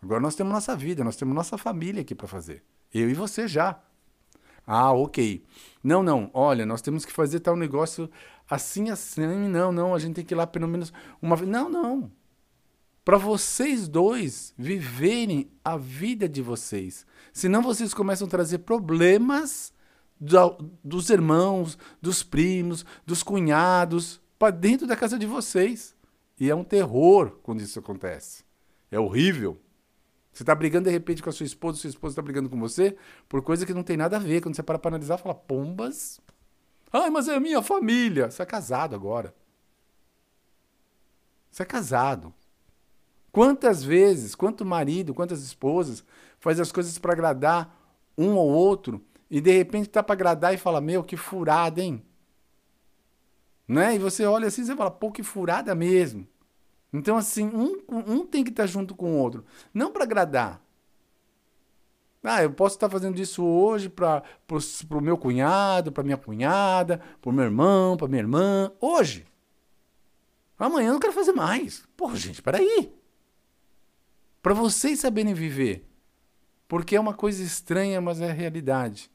Agora 0.02 0.20
nós 0.20 0.34
temos 0.34 0.52
nossa 0.52 0.76
vida, 0.76 1.02
nós 1.02 1.16
temos 1.16 1.34
nossa 1.34 1.56
família 1.56 2.02
aqui 2.02 2.14
para 2.14 2.28
fazer. 2.28 2.62
Eu 2.92 3.08
e 3.08 3.14
você 3.14 3.48
já. 3.48 3.82
Ah, 4.66 4.92
ok. 4.92 5.44
Não, 5.82 6.02
não, 6.02 6.30
olha, 6.34 6.66
nós 6.66 6.82
temos 6.82 7.04
que 7.04 7.12
fazer 7.12 7.40
tal 7.40 7.56
negócio 7.56 8.10
assim, 8.50 8.90
assim. 8.90 9.26
Não, 9.48 9.70
não, 9.70 9.94
a 9.94 9.98
gente 9.98 10.16
tem 10.16 10.24
que 10.24 10.34
ir 10.34 10.36
lá 10.36 10.46
pelo 10.46 10.66
menos 10.66 10.92
uma 11.22 11.36
vez. 11.36 11.48
Não, 11.48 11.68
não 11.68 12.10
para 13.06 13.18
vocês 13.18 13.86
dois 13.86 14.52
viverem 14.58 15.48
a 15.64 15.76
vida 15.76 16.28
de 16.28 16.42
vocês. 16.42 17.06
Senão 17.32 17.62
vocês 17.62 17.94
começam 17.94 18.26
a 18.26 18.30
trazer 18.30 18.58
problemas 18.58 19.72
dos 20.82 21.08
irmãos, 21.08 21.78
dos 22.02 22.24
primos, 22.24 22.84
dos 23.06 23.22
cunhados 23.22 24.20
para 24.36 24.50
dentro 24.50 24.88
da 24.88 24.96
casa 24.96 25.16
de 25.16 25.24
vocês. 25.24 25.94
E 26.40 26.50
é 26.50 26.54
um 26.54 26.64
terror 26.64 27.38
quando 27.44 27.60
isso 27.60 27.78
acontece. 27.78 28.42
É 28.90 28.98
horrível. 28.98 29.56
Você 30.36 30.42
está 30.42 30.54
brigando 30.54 30.84
de 30.84 30.90
repente 30.90 31.22
com 31.22 31.30
a 31.30 31.32
sua 31.32 31.46
esposa, 31.46 31.78
sua 31.78 31.88
esposa 31.88 32.12
está 32.12 32.20
brigando 32.20 32.50
com 32.50 32.60
você 32.60 32.94
por 33.26 33.40
coisa 33.40 33.64
que 33.64 33.72
não 33.72 33.82
tem 33.82 33.96
nada 33.96 34.16
a 34.16 34.20
ver. 34.20 34.42
Quando 34.42 34.54
você 34.54 34.62
para 34.62 34.78
para 34.78 34.90
analisar, 34.90 35.16
fala, 35.16 35.34
pombas. 35.34 36.20
Ai, 36.92 37.08
mas 37.08 37.26
é 37.26 37.36
a 37.36 37.40
minha 37.40 37.62
família. 37.62 38.30
Você 38.30 38.42
é 38.42 38.44
casado 38.44 38.94
agora. 38.94 39.34
Você 41.50 41.62
é 41.62 41.64
casado. 41.64 42.34
Quantas 43.32 43.82
vezes, 43.82 44.34
quanto 44.34 44.62
marido, 44.62 45.14
quantas 45.14 45.42
esposas 45.42 46.04
faz 46.38 46.60
as 46.60 46.70
coisas 46.70 46.98
para 46.98 47.14
agradar 47.14 47.74
um 48.18 48.34
ou 48.34 48.50
outro 48.50 49.02
e 49.30 49.40
de 49.40 49.52
repente 49.56 49.88
tá 49.88 50.02
para 50.02 50.12
agradar 50.12 50.52
e 50.52 50.58
fala: 50.58 50.82
"Meu, 50.82 51.02
que 51.02 51.16
furada, 51.16 51.80
hein?" 51.80 52.04
Né? 53.66 53.94
E 53.94 53.98
você 53.98 54.26
olha 54.26 54.48
assim 54.48 54.70
e 54.70 54.76
fala: 54.76 54.90
"Pô, 54.90 55.10
que 55.10 55.22
furada 55.22 55.74
mesmo." 55.74 56.28
Então 56.92 57.16
assim, 57.16 57.46
um, 57.48 57.82
um 57.88 58.26
tem 58.26 58.44
que 58.44 58.50
estar 58.50 58.66
junto 58.66 58.94
com 58.94 59.12
o 59.12 59.18
outro, 59.18 59.44
não 59.72 59.92
para 59.92 60.04
agradar. 60.04 60.62
Ah, 62.22 62.42
eu 62.42 62.52
posso 62.52 62.74
estar 62.74 62.90
fazendo 62.90 63.20
isso 63.20 63.44
hoje 63.44 63.88
para 63.88 64.22
o 64.90 65.00
meu 65.00 65.16
cunhado, 65.16 65.92
para 65.92 66.02
minha 66.02 66.16
cunhada, 66.16 67.00
para 67.20 67.30
o 67.30 67.32
meu 67.32 67.44
irmão, 67.44 67.96
para 67.96 68.08
minha 68.08 68.22
irmã. 68.22 68.72
Hoje. 68.80 69.24
Amanhã 70.58 70.88
eu 70.88 70.92
não 70.94 71.00
quero 71.00 71.12
fazer 71.12 71.32
mais. 71.32 71.86
Pô, 71.96 72.12
gente, 72.16 72.42
peraí 72.42 72.92
para 74.46 74.54
vocês 74.54 75.00
saberem 75.00 75.34
viver. 75.34 75.84
Porque 76.68 76.94
é 76.94 77.00
uma 77.00 77.12
coisa 77.12 77.42
estranha, 77.42 78.00
mas 78.00 78.20
é 78.20 78.30
realidade. 78.30 79.10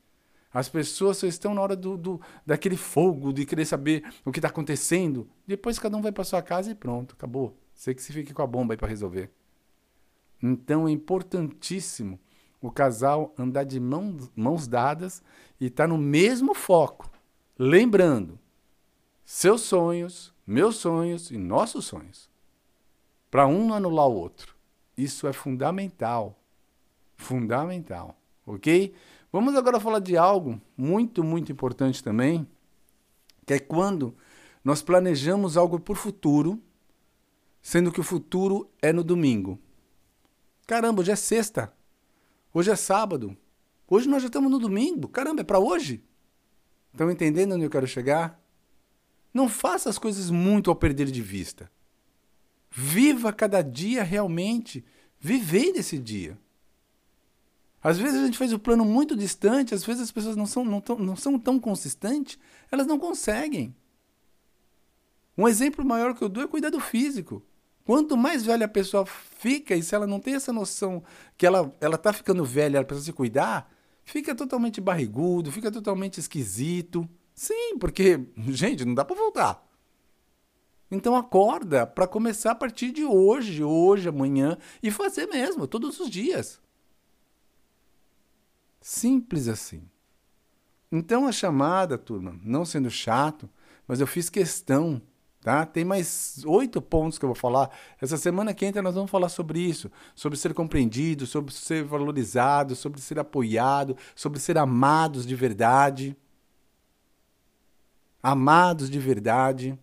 As 0.54 0.68
pessoas 0.68 1.16
só 1.16 1.25
estão 1.25 1.54
na 1.54 1.62
hora 1.62 1.74
do, 1.74 1.96
do 1.96 2.22
daquele 2.46 2.75
fogo, 2.75 3.32
de 3.32 3.46
querer 3.46 3.63
saber 3.63 4.04
o 4.25 4.32
que 4.34 4.40
está 4.40 4.50
acontecendo. 4.50 5.30
Depois 5.48 5.80
cada 5.80 5.96
um 5.96 6.01
vai 6.01 6.12
para 6.12 6.25
sua 6.25 6.42
casa 6.42 6.72
e 6.72 6.75
pronto, 6.75 7.16
acabou. 7.16 7.58
Você 7.81 7.95
que 7.95 8.03
se 8.03 8.13
fique 8.13 8.31
com 8.31 8.43
a 8.43 8.45
bomba 8.45 8.75
aí 8.75 8.77
para 8.77 8.88
resolver. 8.88 9.31
Então 10.39 10.88
é 10.88 10.91
importantíssimo 10.91 12.19
o 12.61 12.69
casal 12.69 13.33
andar 13.35 13.63
de 13.63 13.79
mãos, 13.79 14.29
mãos 14.35 14.67
dadas 14.67 15.23
e 15.59 15.65
estar 15.65 15.85
tá 15.85 15.88
no 15.88 15.97
mesmo 15.97 16.53
foco. 16.53 17.09
Lembrando, 17.57 18.38
seus 19.25 19.61
sonhos, 19.61 20.31
meus 20.45 20.75
sonhos 20.75 21.31
e 21.31 21.39
nossos 21.39 21.85
sonhos. 21.85 22.29
Para 23.31 23.47
um 23.47 23.65
não 23.65 23.73
anular 23.73 24.07
o 24.07 24.13
outro. 24.15 24.55
Isso 24.95 25.27
é 25.27 25.33
fundamental. 25.33 26.39
Fundamental. 27.17 28.15
Ok? 28.45 28.93
Vamos 29.31 29.55
agora 29.55 29.79
falar 29.79 30.01
de 30.01 30.15
algo 30.15 30.61
muito, 30.77 31.23
muito 31.23 31.51
importante 31.51 32.03
também, 32.03 32.47
que 33.43 33.55
é 33.55 33.59
quando 33.59 34.15
nós 34.63 34.83
planejamos 34.83 35.57
algo 35.57 35.79
por 35.79 35.97
futuro, 35.97 36.61
sendo 37.62 37.91
que 37.91 38.00
o 38.00 38.03
futuro 38.03 38.70
é 38.82 38.91
no 38.91 39.03
domingo. 39.03 39.60
Caramba, 40.65 41.01
hoje 41.01 41.12
é 41.12 41.15
sexta. 41.15 41.74
Hoje 42.53 42.72
é 42.72 42.75
sábado. 42.75 43.38
Hoje 43.88 44.08
nós 44.08 44.22
já 44.22 44.27
estamos 44.27 44.50
no 44.50 44.60
domingo. 44.60 45.08
Caramba, 45.08 45.41
é 45.41 45.44
para 45.44 45.60
hoje? 45.60 46.03
Estão 46.91 47.12
entendendo 47.12 47.56
onde 47.56 47.65
eu 47.65 47.70
quero 47.70 47.88
chegar? 47.88 48.41
Não 49.34 49.48
faça 49.48 49.89
as 49.89 49.98
coisas 49.98 50.30
muito 50.30 50.70
ao 50.70 50.75
perder 50.75 51.12
de 51.12 51.22
vista. 51.22 51.72
Viva 52.70 53.32
cada 53.32 53.62
dia 53.62 54.03
realmente. 54.03 54.84
Vivei 55.20 55.72
desse 55.72 55.98
dia. 55.98 56.38
Às 57.84 57.98
vezes 57.98 58.20
a 58.22 58.25
gente 58.25 58.38
faz 58.38 58.53
o 58.53 58.60
plano 58.60 58.86
muito 58.86 59.15
distante, 59.15 59.74
às 59.74 59.84
vezes 59.84 60.03
as 60.03 60.12
pessoas 60.12 60.36
não 60.36 60.46
são, 60.46 60.63
não, 60.63 60.80
tão, 60.80 61.00
não 61.00 61.15
são 61.15 61.39
tão 61.39 61.60
consistentes, 61.60 62.38
elas 62.72 62.86
não 62.86 63.00
conseguem. 63.00 63.75
Um 65.36 65.48
exemplo 65.48 65.84
maior 65.84 66.13
que 66.13 66.24
eu 66.24 66.30
dou 66.30 66.44
é 66.44 66.48
cuidar 66.48 66.70
do 66.70 66.80
físico. 66.80 67.44
Quanto 67.83 68.15
mais 68.15 68.43
velha 68.45 68.65
a 68.65 68.69
pessoa 68.69 69.05
fica, 69.05 69.75
e 69.75 69.81
se 69.81 69.95
ela 69.95 70.05
não 70.05 70.19
tem 70.19 70.35
essa 70.35 70.53
noção 70.53 71.03
que 71.38 71.45
ela 71.45 71.73
está 71.81 72.13
ficando 72.13 72.45
velha, 72.45 72.77
ela 72.77 72.85
precisa 72.85 73.07
se 73.07 73.13
cuidar, 73.13 73.71
fica 74.03 74.35
totalmente 74.35 74.79
barrigudo, 74.79 75.51
fica 75.51 75.71
totalmente 75.71 76.19
esquisito. 76.19 77.07
Sim, 77.33 77.77
porque, 77.79 78.19
gente, 78.50 78.85
não 78.85 78.93
dá 78.93 79.03
para 79.03 79.15
voltar. 79.15 79.67
Então 80.91 81.15
acorda 81.15 81.88
para 81.88 82.05
começar 82.05 82.51
a 82.51 82.55
partir 82.55 82.91
de 82.91 83.05
hoje, 83.05 83.63
hoje, 83.63 84.09
amanhã 84.09 84.57
e 84.83 84.91
fazer 84.91 85.25
mesmo, 85.25 85.65
todos 85.65 86.00
os 86.00 86.09
dias. 86.09 86.59
Simples 88.81 89.47
assim. 89.47 89.83
Então 90.91 91.25
a 91.25 91.31
chamada, 91.31 91.97
turma, 91.97 92.38
não 92.43 92.65
sendo 92.65 92.89
chato, 92.89 93.50
mas 93.88 94.01
eu 94.01 94.07
fiz 94.07 94.29
questão, 94.29 95.01
tá? 95.41 95.65
Tem 95.65 95.83
mais 95.83 96.43
oito 96.45 96.81
pontos 96.81 97.17
que 97.17 97.25
eu 97.25 97.29
vou 97.29 97.36
falar. 97.36 97.69
Essa 98.00 98.17
semana 98.17 98.53
que 98.53 98.65
entra 98.65 98.81
nós 98.81 98.95
vamos 98.95 99.12
falar 99.12 99.29
sobre 99.29 99.60
isso, 99.60 99.91
sobre 100.15 100.38
ser 100.38 100.53
compreendido, 100.53 101.25
sobre 101.25 101.53
ser 101.53 101.83
valorizado, 101.83 102.75
sobre 102.75 103.01
ser 103.01 103.19
apoiado, 103.19 103.98
sobre 104.15 104.39
ser 104.39 104.57
amados 104.57 105.25
de 105.25 105.36
verdade. 105.36 106.15
Amados 108.21 108.89
de 108.89 109.00
verdade. 109.00 109.77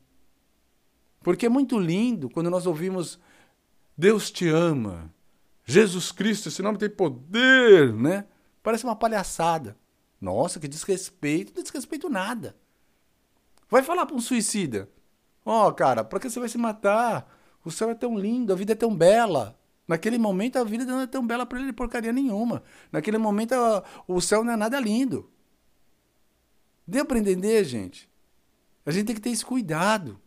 Porque 1.20 1.46
é 1.46 1.48
muito 1.48 1.78
lindo 1.78 2.30
quando 2.30 2.48
nós 2.48 2.66
ouvimos 2.66 3.18
Deus 3.96 4.30
te 4.30 4.48
ama, 4.48 5.12
Jesus 5.64 6.12
Cristo, 6.12 6.48
esse 6.48 6.62
nome 6.62 6.78
tem 6.78 6.88
poder, 6.88 7.92
né? 7.92 8.24
Parece 8.62 8.84
uma 8.84 8.94
palhaçada. 8.94 9.76
Nossa, 10.20 10.60
que 10.60 10.68
desrespeito, 10.68 11.52
não 11.54 11.62
desrespeito 11.62 12.08
nada. 12.08 12.56
Vai 13.68 13.82
falar 13.82 14.06
para 14.06 14.14
um 14.14 14.20
suicida: 14.20 14.88
Ó, 15.50 15.66
oh, 15.66 15.72
cara, 15.72 16.04
para 16.04 16.20
que 16.20 16.28
você 16.28 16.38
vai 16.38 16.46
se 16.46 16.58
matar? 16.58 17.26
O 17.64 17.70
céu 17.70 17.88
é 17.88 17.94
tão 17.94 18.18
lindo, 18.18 18.52
a 18.52 18.56
vida 18.56 18.72
é 18.72 18.76
tão 18.76 18.94
bela. 18.94 19.58
Naquele 19.88 20.18
momento 20.18 20.58
a 20.58 20.62
vida 20.62 20.84
não 20.84 21.00
é 21.00 21.06
tão 21.06 21.26
bela 21.26 21.46
para 21.46 21.58
ele 21.58 21.72
porcaria 21.72 22.12
nenhuma. 22.12 22.62
Naquele 22.92 23.16
momento 23.16 23.54
a, 23.54 23.82
o 24.06 24.20
céu 24.20 24.44
não 24.44 24.52
é 24.52 24.56
nada 24.56 24.78
lindo. 24.78 25.30
Deu 26.86 27.02
para 27.02 27.18
entender, 27.18 27.64
gente? 27.64 28.10
A 28.84 28.90
gente 28.90 29.06
tem 29.06 29.14
que 29.14 29.22
ter 29.22 29.30
esse 29.30 29.42
cuidado. 29.42 30.20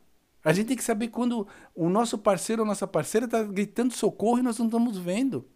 A 0.43 0.51
gente 0.51 0.69
tem 0.69 0.77
que 0.77 0.83
saber 0.83 1.09
quando 1.09 1.47
o 1.75 1.87
nosso 1.87 2.17
parceiro 2.17 2.63
ou 2.63 2.67
nossa 2.67 2.87
parceira 2.87 3.25
está 3.25 3.43
gritando 3.43 3.93
socorro 3.93 4.39
e 4.39 4.41
nós 4.41 4.57
não 4.57 4.65
estamos 4.65 4.97
vendo. 4.97 5.47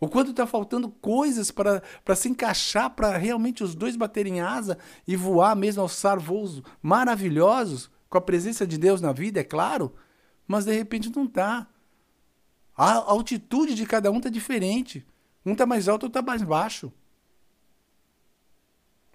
O 0.00 0.08
quanto 0.08 0.32
está 0.32 0.44
faltando 0.44 0.90
coisas 0.90 1.52
para 1.52 2.16
se 2.16 2.28
encaixar, 2.28 2.90
para 2.90 3.16
realmente 3.16 3.62
os 3.62 3.76
dois 3.76 3.94
baterem 3.94 4.40
asa 4.40 4.76
e 5.06 5.14
voar 5.14 5.54
mesmo, 5.54 5.82
alçar 5.82 6.18
voos 6.18 6.64
maravilhosos, 6.82 7.93
com 8.14 8.18
a 8.18 8.20
presença 8.20 8.64
de 8.64 8.78
Deus 8.78 9.00
na 9.00 9.12
vida, 9.12 9.40
é 9.40 9.44
claro, 9.44 9.92
mas 10.46 10.64
de 10.64 10.72
repente 10.72 11.10
não 11.14 11.24
está. 11.24 11.66
A 12.76 12.94
altitude 13.10 13.74
de 13.74 13.84
cada 13.84 14.08
um 14.10 14.18
está 14.18 14.30
diferente. 14.30 15.04
Um 15.44 15.52
está 15.52 15.66
mais 15.66 15.88
alto, 15.88 16.04
outro 16.04 16.20
está 16.20 16.22
mais 16.22 16.42
baixo 16.42 16.92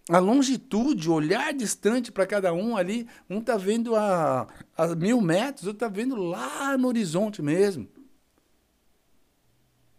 a 0.09 0.17
longitude, 0.17 1.07
olhar 1.07 1.53
distante 1.53 2.11
para 2.11 2.25
cada 2.25 2.51
um 2.51 2.75
ali, 2.75 3.07
um 3.29 3.37
está 3.37 3.55
vendo 3.57 3.95
a, 3.95 4.47
a 4.75 4.95
mil 4.95 5.21
metros, 5.21 5.67
outro 5.67 5.85
está 5.85 5.87
vendo 5.87 6.15
lá 6.15 6.75
no 6.75 6.87
horizonte 6.87 7.43
mesmo. 7.43 7.87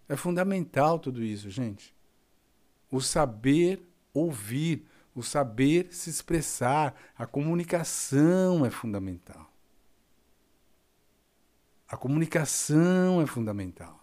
É 0.08 0.16
fundamental 0.16 0.98
tudo 0.98 1.22
isso, 1.22 1.48
gente. 1.48 1.94
O 2.90 3.00
saber 3.00 3.80
ouvir, 4.12 4.84
o 5.14 5.22
saber 5.22 5.88
se 5.92 6.08
expressar, 6.08 6.94
a 7.16 7.26
comunicação 7.26 8.64
é 8.64 8.70
fundamental. 8.70 9.50
A 11.88 11.96
comunicação 11.96 13.20
é 13.20 13.26
fundamental. 13.26 14.00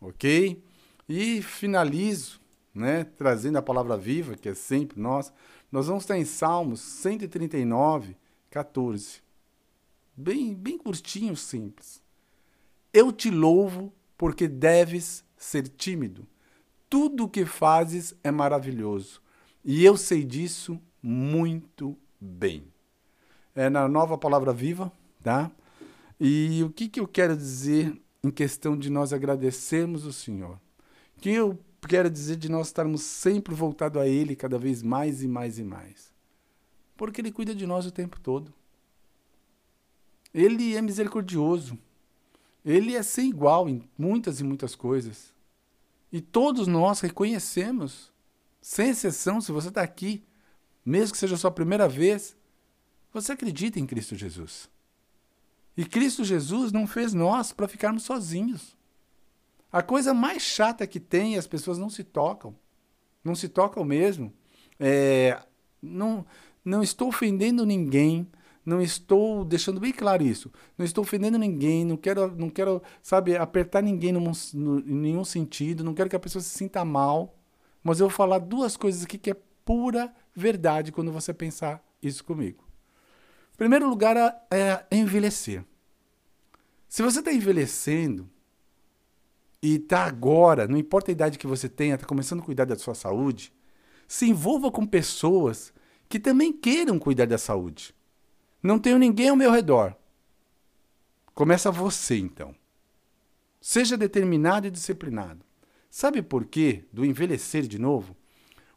ok? 0.00 0.62
E 1.08 1.40
finalizo, 1.40 2.40
né, 2.74 3.04
trazendo 3.04 3.58
a 3.58 3.62
palavra 3.62 3.96
viva, 3.96 4.34
que 4.34 4.48
é 4.48 4.54
sempre 4.54 5.00
nós. 5.00 5.32
Nós 5.70 5.86
vamos 5.86 6.02
estar 6.02 6.18
em 6.18 6.24
Salmos 6.24 6.80
139, 6.80 8.16
14. 8.50 9.22
Bem, 10.16 10.54
bem 10.54 10.76
curtinho, 10.76 11.36
simples. 11.36 12.02
Eu 12.92 13.12
te 13.12 13.30
louvo 13.30 13.92
porque 14.18 14.48
deves 14.48 15.24
ser 15.36 15.68
tímido. 15.68 16.26
Tudo 16.90 17.24
o 17.24 17.28
que 17.28 17.46
fazes 17.46 18.14
é 18.22 18.30
maravilhoso. 18.30 19.21
E 19.64 19.84
eu 19.84 19.96
sei 19.96 20.24
disso 20.24 20.80
muito 21.02 21.96
bem. 22.20 22.64
É 23.54 23.68
na 23.68 23.86
nova 23.86 24.16
palavra 24.16 24.52
viva, 24.52 24.92
tá? 25.22 25.50
E 26.18 26.62
o 26.64 26.70
que, 26.70 26.88
que 26.88 27.00
eu 27.00 27.06
quero 27.06 27.36
dizer 27.36 28.00
em 28.22 28.30
questão 28.30 28.76
de 28.76 28.88
nós 28.88 29.12
agradecermos 29.12 30.04
o 30.04 30.12
Senhor? 30.12 30.58
O 31.16 31.20
que 31.20 31.30
eu 31.30 31.58
quero 31.88 32.08
dizer 32.08 32.36
de 32.36 32.48
nós 32.48 32.68
estarmos 32.68 33.02
sempre 33.02 33.54
voltados 33.54 34.00
a 34.00 34.06
Ele 34.06 34.36
cada 34.36 34.58
vez 34.58 34.82
mais 34.82 35.22
e 35.22 35.28
mais 35.28 35.58
e 35.58 35.64
mais? 35.64 36.12
Porque 36.96 37.20
Ele 37.20 37.32
cuida 37.32 37.54
de 37.54 37.66
nós 37.66 37.86
o 37.86 37.90
tempo 37.90 38.20
todo. 38.20 38.52
Ele 40.32 40.74
é 40.74 40.80
misericordioso. 40.80 41.78
Ele 42.64 42.94
é 42.94 43.02
sem 43.02 43.28
igual 43.28 43.68
em 43.68 43.82
muitas 43.98 44.40
e 44.40 44.44
muitas 44.44 44.74
coisas. 44.74 45.32
E 46.12 46.20
todos 46.20 46.66
nós 46.66 47.00
reconhecemos, 47.00 48.12
sem 48.62 48.90
exceção, 48.90 49.40
se 49.40 49.50
você 49.50 49.68
está 49.68 49.82
aqui, 49.82 50.24
mesmo 50.86 51.12
que 51.12 51.18
seja 51.18 51.34
a 51.34 51.38
sua 51.38 51.50
primeira 51.50 51.88
vez, 51.88 52.36
você 53.12 53.32
acredita 53.32 53.80
em 53.80 53.86
Cristo 53.86 54.14
Jesus. 54.14 54.70
E 55.76 55.84
Cristo 55.84 56.24
Jesus 56.24 56.70
não 56.70 56.86
fez 56.86 57.12
nós 57.12 57.52
para 57.52 57.66
ficarmos 57.66 58.04
sozinhos. 58.04 58.76
A 59.70 59.82
coisa 59.82 60.14
mais 60.14 60.42
chata 60.42 60.86
que 60.86 61.00
tem, 61.00 61.36
as 61.36 61.46
pessoas 61.46 61.76
não 61.76 61.90
se 61.90 62.04
tocam. 62.04 62.54
Não 63.24 63.34
se 63.34 63.48
tocam 63.48 63.84
mesmo. 63.84 64.32
É, 64.78 65.42
não, 65.80 66.24
não 66.64 66.82
estou 66.82 67.08
ofendendo 67.08 67.66
ninguém, 67.66 68.28
não 68.64 68.80
estou 68.80 69.44
deixando 69.44 69.80
bem 69.80 69.92
claro 69.92 70.22
isso. 70.22 70.52
Não 70.78 70.84
estou 70.84 71.02
ofendendo 71.02 71.38
ninguém, 71.38 71.84
não 71.84 71.96
quero, 71.96 72.30
não 72.36 72.48
quero, 72.48 72.80
sabe, 73.02 73.36
apertar 73.36 73.82
ninguém 73.82 74.12
no, 74.12 74.20
em 74.22 74.94
nenhum 74.94 75.24
sentido, 75.24 75.82
não 75.82 75.94
quero 75.94 76.08
que 76.08 76.16
a 76.16 76.20
pessoa 76.20 76.42
se 76.42 76.50
sinta 76.50 76.84
mal. 76.84 77.34
Mas 77.82 78.00
eu 78.00 78.08
vou 78.08 78.16
falar 78.16 78.38
duas 78.38 78.76
coisas 78.76 79.04
aqui 79.04 79.18
que 79.18 79.30
é 79.30 79.36
pura 79.64 80.14
verdade 80.34 80.92
quando 80.92 81.12
você 81.12 81.32
pensar 81.32 81.84
isso 82.02 82.24
comigo. 82.24 82.64
Em 83.54 83.56
primeiro 83.56 83.88
lugar 83.88 84.16
é, 84.50 84.84
envelhecer. 84.90 85.64
Se 86.88 87.02
você 87.02 87.20
está 87.20 87.32
envelhecendo 87.32 88.28
e 89.62 89.76
está 89.76 90.04
agora, 90.04 90.66
não 90.66 90.76
importa 90.76 91.10
a 91.10 91.12
idade 91.12 91.38
que 91.38 91.46
você 91.46 91.68
tenha, 91.68 91.94
está 91.94 92.06
começando 92.06 92.40
a 92.40 92.44
cuidar 92.44 92.64
da 92.64 92.76
sua 92.76 92.94
saúde, 92.94 93.52
se 94.06 94.28
envolva 94.28 94.70
com 94.70 94.86
pessoas 94.86 95.72
que 96.08 96.20
também 96.20 96.52
queiram 96.52 96.98
cuidar 96.98 97.26
da 97.26 97.38
saúde. 97.38 97.94
Não 98.62 98.78
tenho 98.78 98.98
ninguém 98.98 99.30
ao 99.30 99.36
meu 99.36 99.50
redor. 99.50 99.96
Começa 101.34 101.70
você, 101.70 102.18
então. 102.18 102.54
Seja 103.60 103.96
determinado 103.96 104.66
e 104.66 104.70
disciplinado. 104.70 105.44
Sabe 105.94 106.22
por 106.22 106.46
quê 106.46 106.86
do 106.90 107.04
envelhecer 107.04 107.66
de 107.66 107.78
novo? 107.78 108.16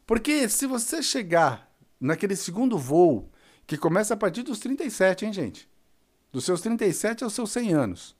Porque 0.06 0.50
se 0.50 0.66
você 0.66 1.02
chegar 1.02 1.74
naquele 1.98 2.36
segundo 2.36 2.76
voo, 2.76 3.30
que 3.66 3.78
começa 3.78 4.12
a 4.12 4.16
partir 4.18 4.42
dos 4.42 4.58
37, 4.58 5.24
hein, 5.24 5.32
gente? 5.32 5.66
Dos 6.30 6.44
seus 6.44 6.60
37 6.60 7.24
aos 7.24 7.32
seus 7.32 7.50
100 7.52 7.72
anos. 7.72 8.14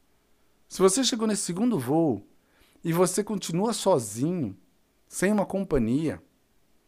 Se 0.67 0.81
você 0.81 1.05
chegou 1.05 1.29
nesse 1.29 1.43
segundo 1.43 1.79
voo 1.79 2.27
e 2.83 2.91
você 2.91 3.23
continua 3.23 3.75
sozinho, 3.75 4.57
sem 5.07 5.31
uma 5.31 5.45
companhia, 5.45 6.19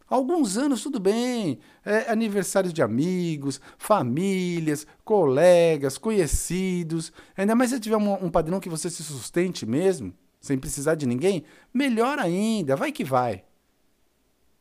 Alguns 0.08 0.56
anos, 0.56 0.82
tudo 0.82 0.98
bem. 0.98 1.58
É, 1.84 2.10
aniversários 2.10 2.72
de 2.72 2.80
amigos, 2.80 3.60
famílias, 3.76 4.86
colegas, 5.04 5.98
conhecidos. 5.98 7.12
Ainda 7.36 7.54
mais 7.54 7.68
se 7.68 7.78
tiver 7.78 7.98
um, 7.98 8.24
um 8.24 8.30
padrão 8.30 8.58
que 8.58 8.70
você 8.70 8.88
se 8.88 9.02
sustente 9.02 9.66
mesmo, 9.66 10.14
sem 10.40 10.58
precisar 10.58 10.94
de 10.94 11.06
ninguém, 11.06 11.44
melhor 11.72 12.18
ainda, 12.18 12.76
vai 12.76 12.92
que 12.92 13.04
vai. 13.04 13.44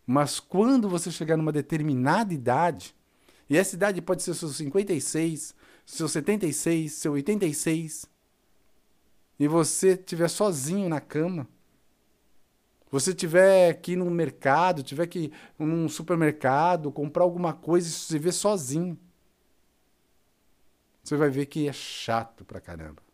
Mas 0.05 0.39
quando 0.39 0.89
você 0.89 1.11
chegar 1.11 1.37
numa 1.37 1.51
determinada 1.51 2.33
idade, 2.33 2.95
e 3.49 3.57
essa 3.57 3.75
idade 3.75 4.01
pode 4.01 4.23
ser 4.23 4.33
seus 4.33 4.57
56, 4.57 5.55
seus 5.85 6.11
76, 6.11 6.93
seu 6.93 7.13
86, 7.13 8.09
e 9.39 9.47
você 9.47 9.91
estiver 9.91 10.29
sozinho 10.29 10.89
na 10.89 10.99
cama, 10.99 11.47
você 12.89 13.13
tiver 13.13 13.79
ir 13.87 13.95
no 13.97 14.09
mercado, 14.09 14.81
tiver 14.81 15.07
que 15.07 15.31
num 15.59 15.89
supermercado, 15.89 16.91
comprar 16.91 17.23
alguma 17.23 17.53
coisa 17.53 17.87
e 17.87 17.91
se 17.91 18.17
ver 18.17 18.31
sozinho, 18.31 18.97
você 21.03 21.15
vai 21.15 21.29
ver 21.29 21.45
que 21.45 21.67
é 21.67 21.73
chato 21.73 22.45
pra 22.45 22.59
caramba. 22.59 23.06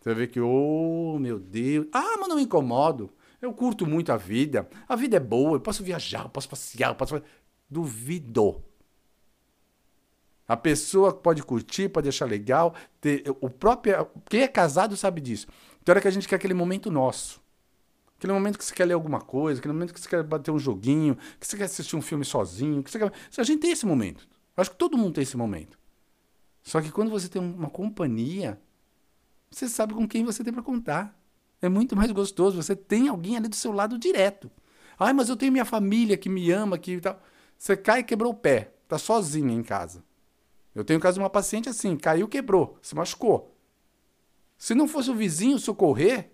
Você 0.00 0.14
ver 0.14 0.28
que, 0.28 0.40
oh 0.40 1.18
meu 1.20 1.38
Deus, 1.38 1.86
ah, 1.92 2.16
mas 2.18 2.28
não 2.28 2.36
me 2.36 2.42
incomodo. 2.42 3.10
Eu 3.40 3.52
curto 3.52 3.86
muito 3.86 4.12
a 4.12 4.16
vida. 4.16 4.68
A 4.88 4.96
vida 4.96 5.16
é 5.16 5.20
boa, 5.20 5.56
eu 5.56 5.60
posso 5.60 5.82
viajar, 5.82 6.24
eu 6.24 6.30
posso 6.30 6.48
passear, 6.48 6.90
eu 6.90 6.94
posso. 6.94 7.22
Duvido. 7.68 8.62
A 10.48 10.56
pessoa 10.56 11.12
pode 11.12 11.42
curtir, 11.42 11.88
pode 11.88 12.08
achar 12.08 12.24
legal. 12.24 12.74
Ter, 13.00 13.22
o 13.40 13.48
próprio, 13.48 14.08
quem 14.28 14.42
é 14.42 14.48
casado 14.48 14.96
sabe 14.96 15.20
disso. 15.20 15.46
Então, 15.80 15.92
hora 15.92 16.00
que 16.00 16.08
a 16.08 16.10
gente 16.10 16.26
quer 16.26 16.36
aquele 16.36 16.54
momento 16.54 16.90
nosso. 16.90 17.40
Aquele 18.18 18.32
momento 18.32 18.58
que 18.58 18.64
você 18.64 18.74
quer 18.74 18.84
ler 18.84 18.94
alguma 18.94 19.20
coisa, 19.20 19.60
aquele 19.60 19.72
momento 19.72 19.94
que 19.94 20.00
você 20.00 20.08
quer 20.08 20.22
bater 20.24 20.50
um 20.50 20.58
joguinho, 20.58 21.16
que 21.38 21.46
você 21.46 21.56
quer 21.56 21.64
assistir 21.64 21.94
um 21.94 22.02
filme 22.02 22.24
sozinho, 22.24 22.82
que 22.82 22.90
você 22.90 22.98
quer... 22.98 23.12
A 23.38 23.42
gente 23.42 23.60
tem 23.60 23.70
esse 23.70 23.86
momento. 23.86 24.28
Acho 24.56 24.72
que 24.72 24.76
todo 24.76 24.98
mundo 24.98 25.14
tem 25.14 25.22
esse 25.22 25.36
momento. 25.36 25.78
Só 26.62 26.80
que 26.82 26.90
quando 26.90 27.10
você 27.10 27.28
tem 27.28 27.40
uma 27.40 27.70
companhia, 27.70 28.60
você 29.50 29.68
sabe 29.68 29.94
com 29.94 30.06
quem 30.06 30.24
você 30.24 30.44
tem 30.44 30.52
para 30.52 30.62
contar. 30.62 31.18
É 31.60 31.68
muito 31.68 31.96
mais 31.96 32.10
gostoso. 32.12 32.62
Você 32.62 32.76
tem 32.76 33.08
alguém 33.08 33.36
ali 33.36 33.48
do 33.48 33.56
seu 33.56 33.72
lado 33.72 33.98
direto. 33.98 34.50
Ai, 34.98 35.12
mas 35.12 35.28
eu 35.28 35.36
tenho 35.36 35.52
minha 35.52 35.64
família 35.64 36.16
que 36.16 36.28
me 36.28 36.50
ama, 36.50 36.78
que 36.78 37.00
tal. 37.00 37.20
Você 37.58 37.76
cai 37.76 38.00
e 38.00 38.04
quebrou 38.04 38.32
o 38.32 38.36
pé. 38.36 38.74
Tá 38.86 38.96
sozinha 38.96 39.52
em 39.52 39.62
casa. 39.62 40.04
Eu 40.74 40.84
tenho 40.84 40.98
o 40.98 41.02
caso 41.02 41.14
de 41.14 41.20
uma 41.20 41.30
paciente 41.30 41.68
assim, 41.68 41.96
caiu, 41.96 42.28
quebrou, 42.28 42.78
se 42.80 42.94
machucou. 42.94 43.56
Se 44.56 44.74
não 44.74 44.86
fosse 44.86 45.10
o 45.10 45.14
vizinho 45.14 45.58
socorrer, 45.58 46.30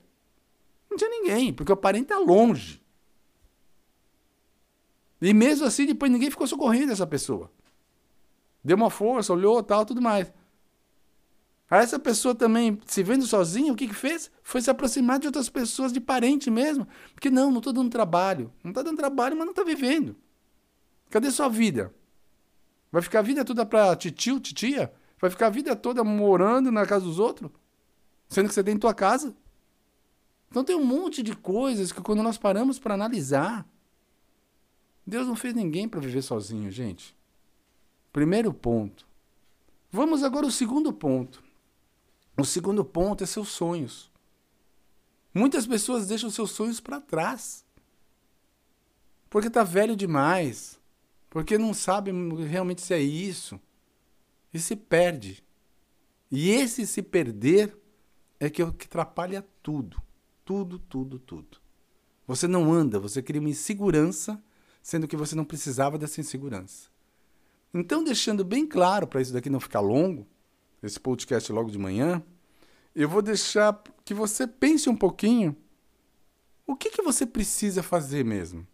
não 0.90 0.96
tinha 0.96 1.08
ninguém, 1.08 1.52
porque 1.52 1.72
o 1.72 1.76
parente 1.76 2.04
está 2.04 2.18
longe. 2.18 2.82
E 5.20 5.32
mesmo 5.32 5.64
assim, 5.64 5.86
depois 5.86 6.12
ninguém 6.12 6.30
ficou 6.30 6.46
socorrendo 6.46 6.92
essa 6.92 7.06
pessoa. 7.06 7.50
Deu 8.62 8.76
uma 8.76 8.90
força, 8.90 9.32
olhou, 9.32 9.62
tal, 9.62 9.86
tudo 9.86 10.02
mais. 10.02 10.30
Aí 11.68 11.82
essa 11.82 11.98
pessoa 11.98 12.34
também, 12.34 12.78
se 12.86 13.02
vendo 13.02 13.26
sozinha, 13.26 13.72
o 13.72 13.76
que 13.76 13.88
que 13.88 13.94
fez? 13.94 14.30
Foi 14.42 14.60
se 14.60 14.70
aproximar 14.70 15.18
de 15.18 15.26
outras 15.26 15.48
pessoas, 15.48 15.92
de 15.92 16.00
parente 16.00 16.50
mesmo. 16.50 16.86
Porque 17.12 17.28
não, 17.28 17.50
não 17.50 17.58
estou 17.58 17.72
dando 17.72 17.90
trabalho. 17.90 18.52
Não 18.62 18.70
está 18.70 18.82
dando 18.82 18.96
trabalho, 18.96 19.36
mas 19.36 19.44
não 19.44 19.50
está 19.50 19.64
vivendo. 19.64 20.14
Cadê 21.10 21.30
sua 21.30 21.48
vida? 21.48 21.92
Vai 22.92 23.02
ficar 23.02 23.18
a 23.18 23.22
vida 23.22 23.44
toda 23.44 23.66
para 23.66 23.96
titio, 23.96 24.38
titia? 24.38 24.92
Vai 25.20 25.28
ficar 25.28 25.48
a 25.48 25.50
vida 25.50 25.74
toda 25.74 26.04
morando 26.04 26.70
na 26.70 26.86
casa 26.86 27.04
dos 27.04 27.18
outros? 27.18 27.50
Sendo 28.28 28.48
que 28.48 28.54
você 28.54 28.62
tem 28.62 28.78
tua 28.78 28.94
casa? 28.94 29.34
Então 30.48 30.62
tem 30.62 30.76
um 30.76 30.84
monte 30.84 31.22
de 31.22 31.34
coisas 31.34 31.90
que 31.90 32.00
quando 32.00 32.22
nós 32.22 32.38
paramos 32.38 32.78
para 32.78 32.94
analisar, 32.94 33.66
Deus 35.04 35.26
não 35.26 35.34
fez 35.34 35.52
ninguém 35.52 35.88
para 35.88 36.00
viver 36.00 36.22
sozinho, 36.22 36.70
gente. 36.70 37.16
Primeiro 38.12 38.52
ponto. 38.52 39.06
Vamos 39.90 40.22
agora 40.22 40.46
ao 40.46 40.50
segundo 40.50 40.92
ponto. 40.92 41.45
O 42.36 42.44
segundo 42.44 42.84
ponto 42.84 43.24
é 43.24 43.26
seus 43.26 43.48
sonhos. 43.48 44.10
Muitas 45.32 45.66
pessoas 45.66 46.06
deixam 46.06 46.30
seus 46.30 46.50
sonhos 46.50 46.80
para 46.80 47.00
trás. 47.00 47.64
Porque 49.30 49.48
está 49.48 49.64
velho 49.64 49.96
demais. 49.96 50.78
Porque 51.30 51.58
não 51.58 51.72
sabe 51.72 52.10
realmente 52.44 52.82
se 52.82 52.94
é 52.94 53.00
isso. 53.00 53.60
E 54.52 54.58
se 54.58 54.76
perde. 54.76 55.44
E 56.30 56.50
esse 56.50 56.86
se 56.86 57.02
perder 57.02 57.76
é 58.38 58.50
que, 58.50 58.62
é 58.62 58.70
que 58.70 58.86
atrapalha 58.86 59.46
tudo. 59.62 60.00
Tudo, 60.44 60.78
tudo, 60.78 61.18
tudo. 61.18 61.58
Você 62.26 62.48
não 62.48 62.72
anda, 62.72 62.98
você 62.98 63.22
cria 63.22 63.40
uma 63.40 63.50
insegurança, 63.50 64.42
sendo 64.82 65.06
que 65.06 65.16
você 65.16 65.34
não 65.34 65.44
precisava 65.44 65.96
dessa 65.96 66.20
insegurança. 66.20 66.88
Então, 67.72 68.02
deixando 68.02 68.44
bem 68.44 68.66
claro 68.66 69.06
para 69.06 69.20
isso 69.20 69.32
daqui 69.32 69.50
não 69.50 69.60
ficar 69.60 69.80
longo, 69.80 70.26
esse 70.82 70.98
podcast 71.00 71.50
logo 71.52 71.70
de 71.70 71.78
manhã, 71.78 72.22
eu 72.94 73.08
vou 73.08 73.22
deixar 73.22 73.82
que 74.04 74.14
você 74.14 74.46
pense 74.46 74.88
um 74.88 74.96
pouquinho 74.96 75.56
o 76.66 76.74
que, 76.74 76.90
que 76.90 77.02
você 77.02 77.24
precisa 77.24 77.82
fazer 77.82 78.24
mesmo. 78.24 78.66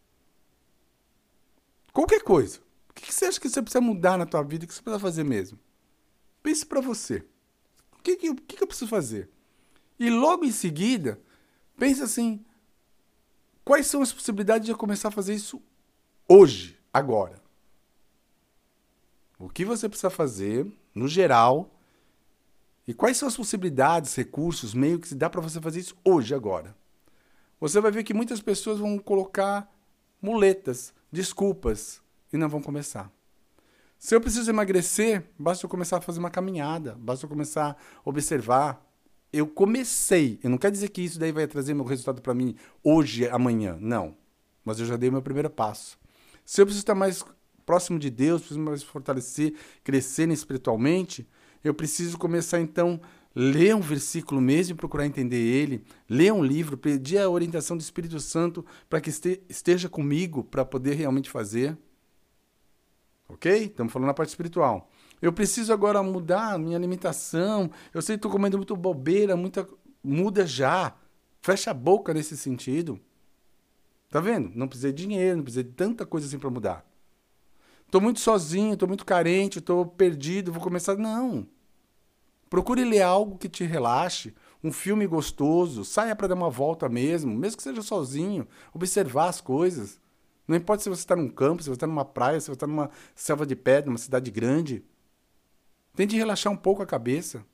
Qualquer 1.93 2.23
coisa. 2.23 2.61
O 2.88 2.95
que, 2.95 3.07
que 3.07 3.15
você 3.15 3.27
acha 3.27 3.41
que 3.41 3.49
você 3.49 3.62
precisa 3.62 3.81
mudar 3.81 4.17
na 4.17 4.27
tua 4.27 4.43
vida, 4.43 4.65
o 4.65 4.69
que 4.69 4.75
você 4.75 4.83
precisa 4.83 5.01
fazer 5.01 5.25
mesmo? 5.25 5.59
Pense 6.43 6.65
para 6.65 6.81
você. 6.81 7.25
O 7.99 8.03
que, 8.03 8.17
que, 8.17 8.35
que, 8.35 8.57
que 8.57 8.62
eu 8.62 8.67
preciso 8.67 8.88
fazer? 8.88 9.31
E 9.99 10.11
logo 10.11 10.45
em 10.45 10.53
seguida, 10.53 11.21
Pense 11.83 12.01
assim: 12.01 12.45
quais 13.65 13.87
são 13.88 14.03
as 14.03 14.12
possibilidades 14.12 14.67
de 14.67 14.73
eu 14.73 14.79
começar 14.79 15.09
a 15.09 15.11
fazer 15.11 15.35
isso 15.35 15.61
hoje, 16.29 16.79
agora? 16.93 17.43
O 19.38 19.49
que 19.49 19.65
você 19.65 19.88
precisa 19.88 20.09
fazer, 20.09 20.65
no 20.95 21.09
geral, 21.09 21.75
e 22.87 22.92
quais 22.92 23.16
são 23.16 23.29
as 23.29 23.37
possibilidades, 23.37 24.14
recursos, 24.14 24.75
meio 24.75 24.99
que 24.99 25.09
se 25.09 25.14
dá 25.14 25.31
para 25.31 25.40
você 25.40 25.61
fazer 25.61 25.81
isso 25.81 25.97
hoje, 26.05 26.35
agora? 26.35 26.75
Você 27.61 27.81
vai 27.81 27.92
ver 27.92 28.03
que 28.03 28.12
muitas 28.12 28.40
pessoas 28.40 28.81
vão 28.81 28.99
colocar 28.99 29.73
muletas, 30.21 30.92
desculpas 31.11 32.03
e 32.33 32.37
não 32.37 32.49
vão 32.49 32.61
começar. 32.61 33.12
Se 33.99 34.16
eu 34.16 34.21
preciso 34.21 34.51
emagrecer, 34.51 35.23
basta 35.38 35.64
eu 35.64 35.71
começar 35.71 35.99
a 35.99 36.01
fazer 36.01 36.18
uma 36.18 36.31
caminhada, 36.31 36.97
basta 36.99 37.25
eu 37.25 37.31
começar 37.31 37.71
a 37.71 37.77
observar. 38.05 38.85
Eu 39.33 39.47
comecei, 39.47 40.40
eu 40.42 40.51
não 40.51 40.59
quer 40.59 40.73
dizer 40.73 40.88
que 40.88 41.03
isso 41.03 41.21
daí 41.21 41.31
vai 41.31 41.47
trazer 41.47 41.73
meu 41.73 41.85
resultado 41.85 42.21
para 42.21 42.35
mim 42.35 42.57
hoje, 42.83 43.29
amanhã, 43.29 43.79
não. 43.81 44.16
Mas 44.64 44.81
eu 44.81 44.87
já 44.87 44.97
dei 44.97 45.09
o 45.09 45.12
meu 45.12 45.23
primeiro 45.23 45.49
passo. 45.49 45.97
Se 46.45 46.61
eu 46.61 46.66
preciso 46.66 46.83
estar 46.83 46.97
mais 46.97 47.25
próximo 47.64 47.97
de 47.97 48.11
Deus, 48.11 48.40
preciso 48.40 48.59
mais 48.59 48.83
fortalecer, 48.83 49.55
crescendo 49.85 50.33
espiritualmente, 50.33 51.29
eu 51.62 51.75
preciso 51.75 52.18
começar 52.18 52.61
então 52.61 53.01
ler 53.35 53.75
um 53.75 53.81
versículo 53.81 54.40
mesmo 54.40 54.75
e 54.75 54.77
procurar 54.77 55.07
entender 55.07 55.40
ele, 55.40 55.85
ler 56.09 56.33
um 56.33 56.44
livro, 56.44 56.77
pedir 56.77 57.18
a 57.18 57.29
orientação 57.29 57.77
do 57.77 57.81
Espírito 57.81 58.20
Santo 58.20 58.64
para 58.88 59.01
que 59.01 59.11
esteja 59.48 59.88
comigo 59.88 60.44
para 60.44 60.64
poder 60.64 60.94
realmente 60.94 61.31
fazer. 61.31 61.77
Ok? 63.29 63.64
Estamos 63.64 63.92
falando 63.92 64.09
na 64.09 64.14
parte 64.14 64.29
espiritual. 64.29 64.90
Eu 65.20 65.33
preciso 65.33 65.72
agora 65.72 66.03
mudar 66.03 66.53
a 66.53 66.59
minha 66.59 66.77
alimentação. 66.77 67.70
Eu 67.94 68.03
sei 68.03 68.16
que 68.16 68.18
estou 68.18 68.31
comendo 68.31 68.59
muito 68.59 68.77
bobeira, 68.77 69.37
muita. 69.37 69.66
Muda 70.05 70.44
já. 70.44 70.94
Fecha 71.40 71.70
a 71.70 71.75
boca 71.75 72.12
nesse 72.12 72.37
sentido. 72.37 73.01
Tá 74.11 74.20
vendo? 74.20 74.51
Não 74.55 74.68
precisei 74.68 74.92
de 74.92 75.05
dinheiro, 75.05 75.37
não 75.37 75.44
precisei 75.44 75.64
de 75.64 75.70
tanta 75.70 76.05
coisa 76.05 76.27
assim 76.27 76.38
para 76.38 76.51
mudar. 76.51 76.91
Estou 77.92 78.00
muito 78.00 78.20
sozinho, 78.20 78.72
estou 78.72 78.88
muito 78.88 79.05
carente, 79.05 79.59
estou 79.59 79.85
perdido, 79.85 80.50
vou 80.50 80.62
começar. 80.62 80.96
Não. 80.96 81.46
Procure 82.48 82.87
ler 82.87 83.02
algo 83.02 83.37
que 83.37 83.50
te 83.50 83.64
relaxe, 83.64 84.35
um 84.64 84.72
filme 84.72 85.07
gostoso, 85.07 85.85
saia 85.85 86.16
para 86.16 86.28
dar 86.28 86.35
uma 86.35 86.48
volta 86.48 86.88
mesmo, 86.88 87.37
mesmo 87.37 87.59
que 87.59 87.62
seja 87.62 87.83
sozinho, 87.83 88.48
observar 88.72 89.28
as 89.28 89.42
coisas. 89.42 90.00
Não 90.48 90.57
importa 90.57 90.83
se 90.83 90.88
você 90.88 91.02
está 91.02 91.14
num 91.14 91.28
campo, 91.28 91.62
se 91.62 91.68
você 91.68 91.74
está 91.74 91.87
numa 91.87 92.02
praia, 92.02 92.40
se 92.40 92.46
você 92.46 92.52
está 92.52 92.66
numa 92.66 92.90
selva 93.14 93.44
de 93.44 93.55
pedra, 93.55 93.90
numa 93.90 93.98
cidade 93.98 94.31
grande. 94.31 94.83
Tente 95.94 96.16
relaxar 96.16 96.50
um 96.50 96.57
pouco 96.57 96.83
a 96.83 96.87
cabeça. 96.87 97.44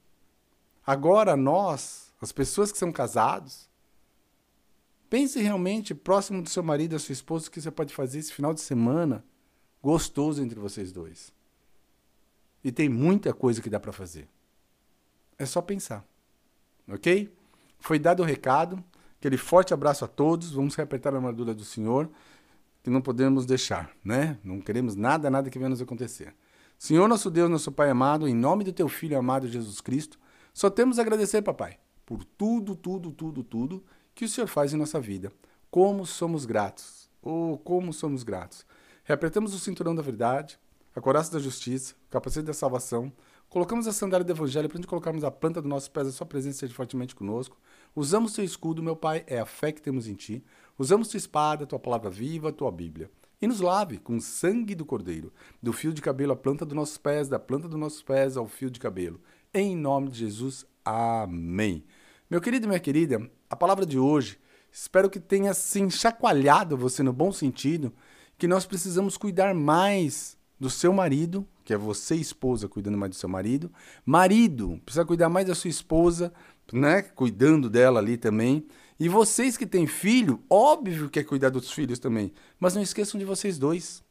Agora, 0.86 1.36
nós, 1.36 2.14
as 2.20 2.30
pessoas 2.30 2.70
que 2.70 2.78
são 2.78 2.92
casados, 2.92 3.68
pense 5.10 5.40
realmente 5.42 5.96
próximo 5.96 6.40
do 6.40 6.48
seu 6.48 6.62
marido, 6.62 6.92
da 6.92 7.00
sua 7.00 7.12
esposa, 7.12 7.48
o 7.48 7.50
que 7.50 7.60
você 7.60 7.72
pode 7.72 7.92
fazer 7.92 8.20
esse 8.20 8.32
final 8.32 8.54
de 8.54 8.60
semana 8.60 9.24
gostoso 9.82 10.42
entre 10.42 10.58
vocês 10.58 10.92
dois. 10.92 11.32
E 12.62 12.72
tem 12.72 12.88
muita 12.88 13.32
coisa 13.32 13.62
que 13.62 13.70
dá 13.70 13.78
para 13.78 13.92
fazer. 13.92 14.28
É 15.38 15.46
só 15.46 15.62
pensar. 15.62 16.04
Ok? 16.88 17.32
Foi 17.78 17.98
dado 17.98 18.22
o 18.22 18.26
recado. 18.26 18.82
Aquele 19.18 19.36
forte 19.36 19.72
abraço 19.72 20.04
a 20.04 20.08
todos. 20.08 20.52
Vamos 20.52 20.74
reapertar 20.74 21.12
a 21.12 21.16
armadura 21.16 21.54
do 21.54 21.64
Senhor, 21.64 22.10
que 22.82 22.90
não 22.90 23.00
podemos 23.00 23.46
deixar, 23.46 23.90
né? 24.04 24.38
Não 24.42 24.60
queremos 24.60 24.96
nada, 24.96 25.30
nada 25.30 25.50
que 25.50 25.58
venha 25.58 25.70
nos 25.70 25.80
acontecer. 25.80 26.34
Senhor, 26.78 27.08
nosso 27.08 27.30
Deus, 27.30 27.50
nosso 27.50 27.72
Pai 27.72 27.90
amado, 27.90 28.28
em 28.28 28.34
nome 28.34 28.64
do 28.64 28.72
teu 28.72 28.88
Filho 28.88 29.18
amado 29.18 29.48
Jesus 29.48 29.80
Cristo, 29.80 30.18
só 30.54 30.70
temos 30.70 30.98
a 30.98 31.02
agradecer, 31.02 31.42
papai, 31.42 31.78
por 32.06 32.24
tudo, 32.24 32.76
tudo, 32.76 33.10
tudo, 33.10 33.42
tudo 33.42 33.84
que 34.14 34.24
o 34.24 34.28
Senhor 34.28 34.46
faz 34.46 34.72
em 34.72 34.76
nossa 34.76 35.00
vida. 35.00 35.32
Como 35.70 36.06
somos 36.06 36.44
gratos. 36.44 37.08
Oh, 37.22 37.58
como 37.62 37.92
somos 37.92 38.22
gratos. 38.22 38.64
Reapretamos 39.08 39.54
o 39.54 39.58
cinturão 39.58 39.94
da 39.94 40.02
verdade, 40.02 40.58
a 40.94 41.00
coraça 41.00 41.32
da 41.32 41.38
justiça, 41.38 41.94
o 42.08 42.10
capacete 42.10 42.46
da 42.46 42.52
salvação, 42.52 43.12
Colocamos 43.48 43.86
a 43.86 43.92
sandália 43.92 44.26
do 44.26 44.30
Evangelho 44.30 44.68
para 44.68 44.76
onde 44.76 44.86
colocarmos 44.86 45.24
a 45.24 45.30
planta 45.30 45.62
dos 45.62 45.70
nossos 45.70 45.88
pés, 45.88 46.06
a 46.06 46.12
sua 46.12 46.26
presença 46.26 46.58
seja 46.58 46.74
fortemente 46.74 47.14
conosco. 47.14 47.56
Usamos 47.96 48.34
teu 48.34 48.44
escudo, 48.44 48.82
meu 48.82 48.94
Pai, 48.94 49.24
é 49.26 49.38
a 49.38 49.46
fé 49.46 49.72
que 49.72 49.80
temos 49.80 50.06
em 50.06 50.12
ti. 50.12 50.44
Usamos 50.78 51.08
tua 51.08 51.16
espada, 51.16 51.64
tua 51.64 51.78
palavra 51.78 52.10
viva, 52.10 52.52
tua 52.52 52.70
Bíblia. 52.70 53.10
E 53.40 53.46
nos 53.46 53.60
lave 53.60 53.96
com 53.96 54.16
o 54.16 54.20
sangue 54.20 54.74
do 54.74 54.84
Cordeiro, 54.84 55.32
do 55.62 55.72
fio 55.72 55.94
de 55.94 56.02
cabelo 56.02 56.32
à 56.32 56.36
planta 56.36 56.66
dos 56.66 56.76
nossos 56.76 56.98
pés, 56.98 57.26
da 57.26 57.38
planta 57.38 57.66
dos 57.66 57.80
nossos 57.80 58.02
pés 58.02 58.36
ao 58.36 58.46
fio 58.46 58.70
de 58.70 58.78
cabelo. 58.78 59.18
Em 59.54 59.74
nome 59.74 60.10
de 60.10 60.18
Jesus, 60.18 60.66
amém. 60.84 61.86
Meu 62.28 62.42
querido 62.42 62.66
e 62.66 62.68
minha 62.68 62.80
querida, 62.80 63.30
a 63.48 63.56
palavra 63.56 63.86
de 63.86 63.98
hoje, 63.98 64.38
espero 64.70 65.08
que 65.08 65.18
tenha 65.18 65.52
assim 65.52 65.88
chacoalhado 65.88 66.76
você 66.76 67.02
no 67.02 67.14
bom 67.14 67.32
sentido, 67.32 67.94
que 68.38 68.46
nós 68.46 68.64
precisamos 68.64 69.16
cuidar 69.16 69.52
mais 69.52 70.38
do 70.58 70.70
seu 70.70 70.92
marido, 70.92 71.46
que 71.64 71.74
é 71.74 71.76
você, 71.76 72.14
esposa, 72.14 72.68
cuidando 72.68 72.96
mais 72.96 73.10
do 73.10 73.16
seu 73.16 73.28
marido. 73.28 73.70
Marido, 74.06 74.80
precisa 74.84 75.04
cuidar 75.04 75.28
mais 75.28 75.46
da 75.46 75.54
sua 75.54 75.68
esposa, 75.68 76.32
né? 76.72 77.02
Cuidando 77.02 77.68
dela 77.68 78.00
ali 78.00 78.16
também. 78.16 78.66
E 78.98 79.08
vocês 79.08 79.56
que 79.56 79.66
têm 79.66 79.86
filho, 79.86 80.42
óbvio 80.48 81.10
que 81.10 81.18
é 81.18 81.24
cuidar 81.24 81.50
dos 81.50 81.70
filhos 81.70 81.98
também. 81.98 82.32
Mas 82.58 82.74
não 82.74 82.82
esqueçam 82.82 83.18
de 83.18 83.24
vocês 83.24 83.58
dois. 83.58 84.02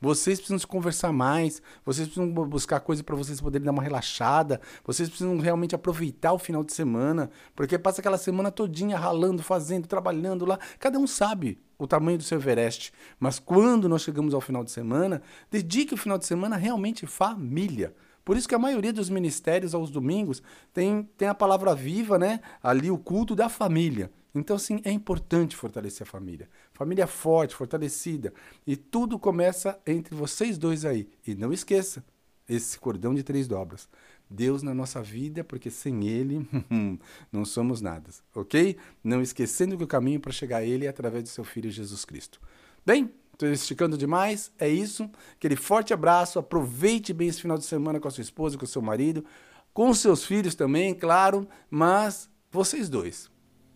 Vocês 0.00 0.38
precisam 0.38 0.58
se 0.58 0.66
conversar 0.66 1.12
mais, 1.12 1.62
vocês 1.84 2.08
precisam 2.08 2.28
buscar 2.32 2.80
coisa 2.80 3.04
para 3.04 3.14
vocês 3.14 3.40
poderem 3.40 3.64
dar 3.64 3.70
uma 3.70 3.84
relaxada, 3.84 4.60
vocês 4.84 5.08
precisam 5.08 5.38
realmente 5.38 5.76
aproveitar 5.76 6.32
o 6.32 6.40
final 6.40 6.64
de 6.64 6.72
semana, 6.72 7.30
porque 7.54 7.78
passa 7.78 8.00
aquela 8.00 8.18
semana 8.18 8.50
todinha 8.50 8.98
ralando, 8.98 9.44
fazendo, 9.44 9.86
trabalhando 9.86 10.44
lá. 10.44 10.58
Cada 10.80 10.98
um 10.98 11.06
sabe 11.06 11.60
o 11.84 11.86
tamanho 11.86 12.18
do 12.18 12.24
seu 12.24 12.38
Everest, 12.38 12.92
mas 13.18 13.38
quando 13.38 13.88
nós 13.88 14.02
chegamos 14.02 14.34
ao 14.34 14.40
final 14.40 14.62
de 14.62 14.70
semana, 14.70 15.20
dedique 15.50 15.94
o 15.94 15.96
final 15.96 16.16
de 16.16 16.26
semana 16.26 16.56
realmente 16.56 17.06
família. 17.06 17.94
Por 18.24 18.36
isso 18.36 18.48
que 18.48 18.54
a 18.54 18.58
maioria 18.58 18.92
dos 18.92 19.10
ministérios 19.10 19.74
aos 19.74 19.90
domingos 19.90 20.42
tem, 20.72 21.08
tem 21.16 21.28
a 21.28 21.34
palavra 21.34 21.74
viva, 21.74 22.18
né? 22.18 22.40
Ali 22.62 22.90
o 22.90 22.98
culto 22.98 23.34
da 23.34 23.48
família. 23.48 24.10
Então, 24.34 24.58
sim, 24.58 24.80
é 24.84 24.90
importante 24.90 25.56
fortalecer 25.56 26.06
a 26.06 26.10
família. 26.10 26.48
Família 26.72 27.06
forte, 27.06 27.54
fortalecida. 27.54 28.32
E 28.66 28.76
tudo 28.76 29.18
começa 29.18 29.78
entre 29.86 30.14
vocês 30.14 30.56
dois 30.56 30.84
aí. 30.84 31.08
E 31.26 31.34
não 31.34 31.52
esqueça 31.52 32.04
esse 32.48 32.78
cordão 32.78 33.12
de 33.12 33.22
três 33.22 33.48
dobras. 33.48 33.88
Deus 34.32 34.62
na 34.62 34.74
nossa 34.74 35.02
vida, 35.02 35.44
porque 35.44 35.70
sem 35.70 36.06
Ele 36.08 36.46
não 37.30 37.44
somos 37.44 37.80
nada, 37.80 38.10
ok? 38.34 38.76
Não 39.02 39.20
esquecendo 39.20 39.76
que 39.76 39.84
o 39.84 39.86
caminho 39.86 40.20
para 40.20 40.32
chegar 40.32 40.58
a 40.58 40.64
Ele 40.64 40.86
é 40.86 40.88
através 40.88 41.24
do 41.24 41.28
seu 41.28 41.44
Filho 41.44 41.70
Jesus 41.70 42.04
Cristo. 42.04 42.40
Bem, 42.84 43.12
estou 43.32 43.48
esticando 43.48 43.96
demais, 43.96 44.50
é 44.58 44.68
isso. 44.68 45.10
Aquele 45.34 45.56
forte 45.56 45.92
abraço, 45.92 46.38
aproveite 46.38 47.12
bem 47.12 47.28
esse 47.28 47.42
final 47.42 47.58
de 47.58 47.64
semana 47.64 48.00
com 48.00 48.08
a 48.08 48.10
sua 48.10 48.22
esposa, 48.22 48.58
com 48.58 48.64
o 48.64 48.68
seu 48.68 48.82
marido, 48.82 49.24
com 49.72 49.90
os 49.90 49.98
seus 49.98 50.24
filhos 50.24 50.54
também, 50.54 50.94
claro, 50.94 51.46
mas 51.70 52.28
vocês 52.50 52.88
dois 52.88 53.30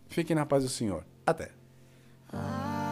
Fiquem 0.09 0.35
na 0.35 0.45
paz 0.45 0.63
do 0.63 0.69
Senhor. 0.69 1.05
Até. 1.25 1.51
Ah. 2.31 2.86